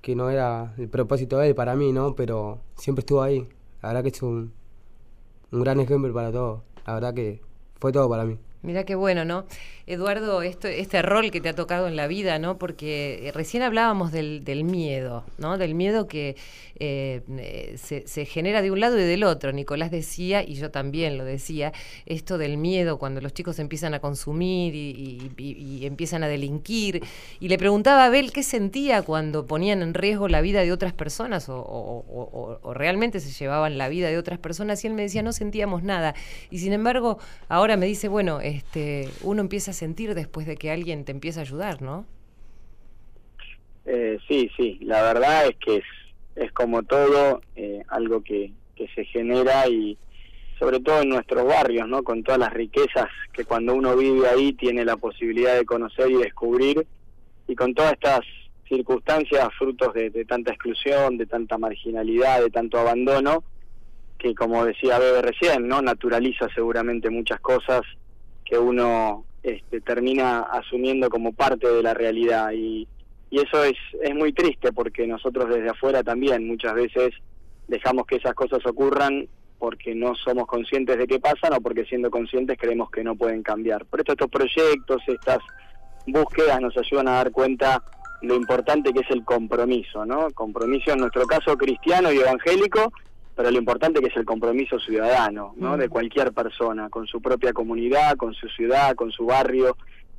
[0.00, 2.16] que no era el propósito de él para mí, ¿no?
[2.16, 3.48] Pero siempre estuvo ahí.
[3.80, 4.52] La verdad que es un,
[5.52, 6.62] un gran ejemplo para todos.
[6.84, 7.40] La verdad que
[7.82, 8.38] fue todo para mí.
[8.62, 9.44] Mira qué bueno, ¿no?
[9.88, 12.58] Eduardo, esto, este rol que te ha tocado en la vida, ¿no?
[12.58, 15.58] Porque eh, recién hablábamos del, del miedo, ¿no?
[15.58, 16.36] Del miedo que
[16.78, 19.50] eh, eh, se, genera de un lado y del otro.
[19.50, 21.72] Nicolás decía, y yo también lo decía,
[22.06, 27.02] esto del miedo cuando los chicos empiezan a consumir y, y- y- empiezan a delinquir.
[27.40, 30.92] Y le preguntaba a Abel qué sentía cuando ponían en riesgo la vida de otras
[30.92, 31.56] personas o-
[32.62, 35.82] o realmente se llevaban la vida de otras personas y él me decía no sentíamos
[35.82, 36.14] nada.
[36.50, 40.70] Y sin embargo, ahora me dice, bueno, este, uno empieza a sentir después de que
[40.70, 42.04] alguien te empieza a ayudar, ¿no?
[43.86, 45.84] Eh, sí, sí, la verdad es que es,
[46.36, 49.96] es como todo, eh, algo que, que se genera y
[50.58, 52.02] sobre todo en nuestros barrios, ¿no?
[52.04, 56.18] Con todas las riquezas que cuando uno vive ahí tiene la posibilidad de conocer y
[56.18, 56.86] descubrir
[57.48, 58.20] y con todas estas
[58.68, 63.42] circunstancias frutos de, de tanta exclusión, de tanta marginalidad, de tanto abandono,
[64.18, 65.82] que como decía Bebe recién, ¿no?
[65.82, 67.80] Naturaliza seguramente muchas cosas
[68.52, 72.86] que uno este, termina asumiendo como parte de la realidad y,
[73.30, 77.14] y eso es, es muy triste porque nosotros desde afuera también muchas veces
[77.66, 79.26] dejamos que esas cosas ocurran
[79.58, 83.42] porque no somos conscientes de que pasan o porque siendo conscientes creemos que no pueden
[83.42, 83.86] cambiar.
[83.86, 85.38] Por eso estos proyectos, estas
[86.06, 87.82] búsquedas nos ayudan a dar cuenta
[88.20, 90.28] lo importante que es el compromiso, ¿no?
[90.34, 92.92] Compromiso en nuestro caso cristiano y evangélico,
[93.34, 95.76] pero lo importante que es el compromiso ciudadano, ¿no?
[95.76, 95.80] Mm.
[95.80, 99.76] De cualquier persona, con su propia comunidad, con su ciudad, con su barrio.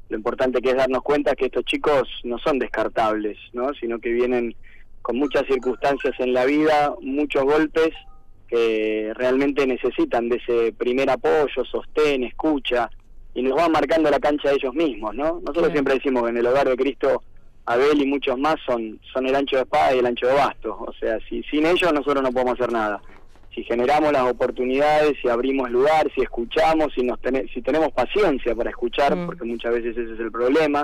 [0.10, 3.74] Lo importante que es darnos cuenta que estos chicos no son descartables, ¿no?
[3.76, 4.56] Sino que vienen
[5.02, 7.92] con muchas circunstancias en la vida, muchos golpes
[8.48, 12.90] que realmente necesitan de ese primer apoyo, sostén, escucha,
[13.34, 15.42] y nos van marcando la cancha de ellos mismos, ¿no?
[15.46, 17.24] Nosotros siempre decimos que en el hogar de Cristo,
[17.66, 20.78] Abel y muchos más son, son el ancho de espada y el ancho de basto,
[20.80, 23.02] o sea, si sin ellos nosotros no podemos hacer nada.
[23.56, 27.20] Si generamos las oportunidades, si abrimos lugar, si escuchamos, si, nos
[27.54, 29.26] si tenemos paciencia para escuchar, Mm.
[29.28, 30.84] porque muchas veces ese es el problema,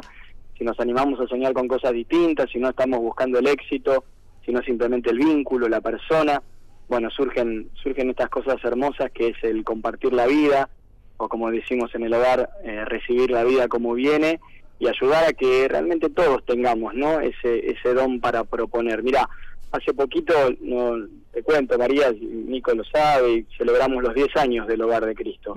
[0.58, 4.04] si nos animamos a soñar con cosas distintas, si no estamos buscando el éxito,
[4.46, 6.42] sino simplemente el vínculo, la persona,
[6.88, 10.70] bueno, surgen, surgen estas cosas hermosas que es el compartir la vida,
[11.18, 14.40] o como decimos en el hogar, eh, recibir la vida como viene
[14.80, 17.20] y ayudar a que realmente todos tengamos ¿no?
[17.20, 19.04] ese, ese don para proponer.
[19.04, 19.28] Mira,
[19.72, 24.82] hace poquito, no te cuento, María, Nico lo sabe, y celebramos los 10 años del
[24.82, 25.56] Hogar de Cristo.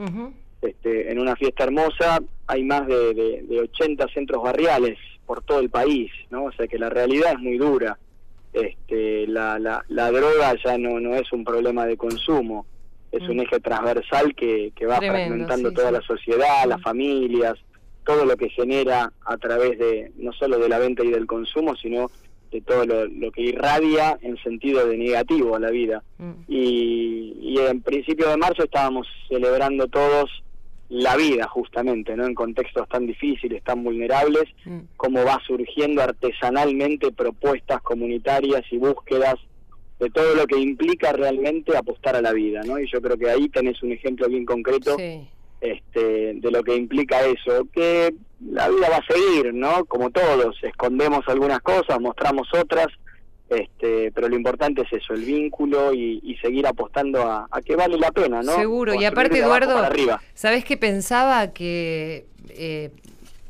[0.60, 5.60] Este, en una fiesta hermosa hay más de, de, de 80 centros barriales por todo
[5.60, 6.44] el país, ¿no?
[6.44, 7.98] O sea que la realidad es muy dura.
[8.52, 12.66] Este, la, la, la droga ya no, no es un problema de consumo,
[13.10, 13.40] es un Mm.
[13.40, 15.94] eje transversal que, que va Tremendo, fragmentando sí, toda sí.
[15.94, 16.68] la sociedad, Mm.
[16.68, 17.54] las familias,
[18.04, 21.76] todo lo que genera a través de no solo de la venta y del consumo,
[21.76, 22.10] sino
[22.50, 26.02] de todo lo, lo que irradia en sentido de negativo a la vida.
[26.18, 26.30] Mm.
[26.48, 30.30] Y, y en principio de marzo estábamos celebrando todos
[30.90, 32.26] la vida justamente, ¿no?
[32.26, 34.80] En contextos tan difíciles, tan vulnerables, Mm.
[34.98, 39.36] cómo va surgiendo artesanalmente propuestas comunitarias y búsquedas
[39.98, 42.78] de todo lo que implica realmente apostar a la vida, ¿no?
[42.78, 45.20] Y yo creo que ahí tenés un ejemplo bien concreto Sí.
[45.62, 48.12] Este, de lo que implica eso, que
[48.50, 49.84] la vida va a seguir, ¿no?
[49.84, 52.88] Como todos, escondemos algunas cosas, mostramos otras,
[53.48, 57.76] este, pero lo importante es eso, el vínculo y, y seguir apostando a, a que
[57.76, 58.56] vale la pena, ¿no?
[58.56, 59.88] Seguro, y aparte, Eduardo.
[60.34, 61.52] ¿sabés qué pensaba?
[61.52, 62.90] Que eh,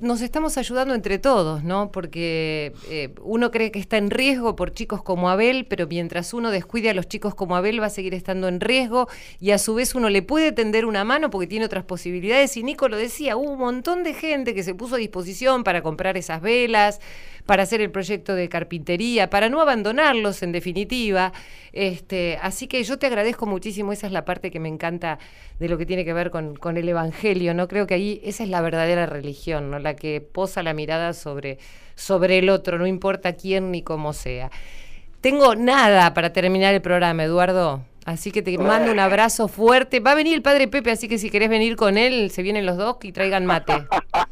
[0.03, 1.93] nos estamos ayudando entre todos, ¿no?
[1.93, 6.51] Porque eh, uno cree que está en riesgo por chicos como Abel, pero mientras uno
[6.51, 9.75] descuide a los chicos como Abel va a seguir estando en riesgo y a su
[9.75, 12.57] vez uno le puede tender una mano porque tiene otras posibilidades.
[12.57, 15.83] Y Nico lo decía, hubo un montón de gente que se puso a disposición para
[15.83, 17.01] comprar esas velas,
[17.47, 21.33] para hacer el proyecto de carpintería, para no abandonarlos en definitiva.
[21.73, 25.19] Este, así que yo te agradezco muchísimo, esa es la parte que me encanta
[25.59, 27.69] de lo que tiene que ver con, con el Evangelio, ¿no?
[27.69, 29.79] Creo que ahí esa es la verdadera religión, ¿no?
[29.79, 31.59] La que posa la mirada sobre,
[31.95, 34.51] sobre el otro, no importa quién ni cómo sea.
[35.21, 37.85] Tengo nada para terminar el programa, Eduardo.
[38.05, 40.01] Así que te mando un abrazo fuerte.
[40.01, 42.67] Va a venir el padre Pepe, así que si querés venir con él, se vienen
[42.67, 43.87] los dos y traigan mate.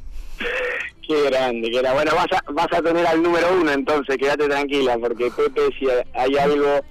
[1.11, 1.93] Qué grande, que era.
[1.93, 5.89] Bueno, vas a, vas a tener al número uno entonces, quédate tranquila, porque Pepe, si
[6.15, 6.83] hay algo,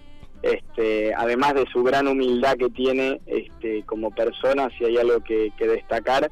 [0.41, 5.53] este, además de su gran humildad que tiene este, como persona, si hay algo que,
[5.57, 6.29] que destacar,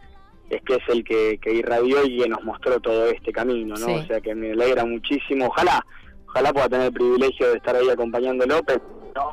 [0.50, 3.86] es que es el que, que irradió y que nos mostró todo este camino, ¿no?
[3.86, 3.94] Sí.
[3.94, 5.46] O sea que me alegra muchísimo.
[5.46, 5.86] Ojalá,
[6.28, 8.82] ojalá pueda tener el privilegio de estar ahí acompañándolo, pero
[9.16, 9.32] ¿no?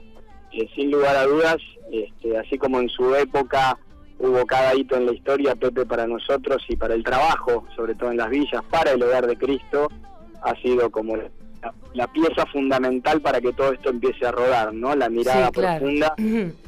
[0.53, 1.57] Eh, sin lugar a dudas,
[1.91, 3.77] este, así como en su época
[4.19, 8.11] hubo cada hito en la historia, Pepe para nosotros y para el trabajo, sobre todo
[8.11, 9.89] en las villas, para el hogar de Cristo,
[10.43, 11.25] ha sido como la,
[11.95, 14.95] la pieza fundamental para que todo esto empiece a rodar, ¿no?
[14.95, 15.79] La mirada Sí, claro.
[15.81, 16.15] profunda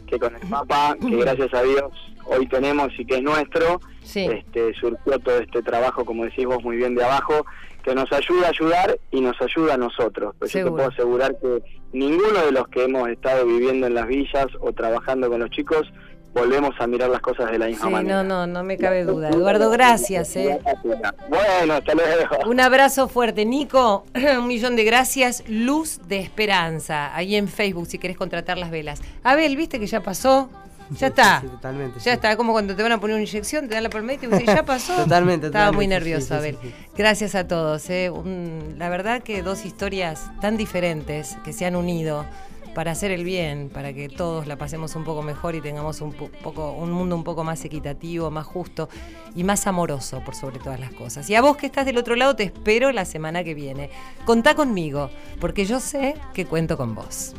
[0.07, 1.91] que con el Papa, que gracias a Dios
[2.25, 4.25] hoy tenemos y que es nuestro, Sí.
[4.25, 7.45] este, surgió todo este trabajo, como decís vos muy bien de abajo,
[7.83, 10.35] que nos ayuda a ayudar y nos ayuda a nosotros.
[10.39, 14.07] Pues yo te puedo asegurar que ninguno de los que hemos estado viviendo en las
[14.09, 15.93] villas o trabajando con los chicos
[16.37, 18.23] volvemos a mirar las cosas de la misma Sí, manera.
[18.23, 19.31] no, no, no me cabe duda.
[19.31, 20.37] Eduardo, gracias.
[20.37, 20.61] ¿eh?
[21.29, 22.49] Bueno, hasta luego.
[22.51, 24.05] Un abrazo fuerte, Nico.
[24.39, 25.43] Un millón de gracias.
[25.49, 29.01] Luz de Esperanza, ahí en Facebook, si querés contratar las velas.
[29.25, 30.49] Abel, ¿viste que ya pasó?
[30.91, 31.41] Ya está.
[31.41, 31.99] Sí, totalmente.
[31.99, 32.11] Ya sí.
[32.11, 34.47] está, como cuando te van a poner una inyección, te dan la palmadita y decís,
[34.47, 34.95] ya pasó.
[34.95, 36.59] Totalmente, Estaba muy nervioso, sí, sí, Abel.
[36.63, 36.75] sí, sí.
[36.97, 37.91] Gracias a todos.
[37.91, 38.09] ¿eh?
[38.11, 42.25] Un- la verdad que dos historias tan diferentes que se han unido
[42.77, 46.13] para hacer el bien, para que todos la pasemos un poco mejor y tengamos un
[46.13, 48.91] po- poco un mundo un poco más equitativo, más justo
[49.35, 51.31] y más amoroso por sobre todas las cosas.
[51.31, 53.89] Y a vos que estás del otro lado te espero la semana que viene.
[54.27, 55.09] Contá conmigo,
[55.41, 57.35] porque yo sé que cuento con vos.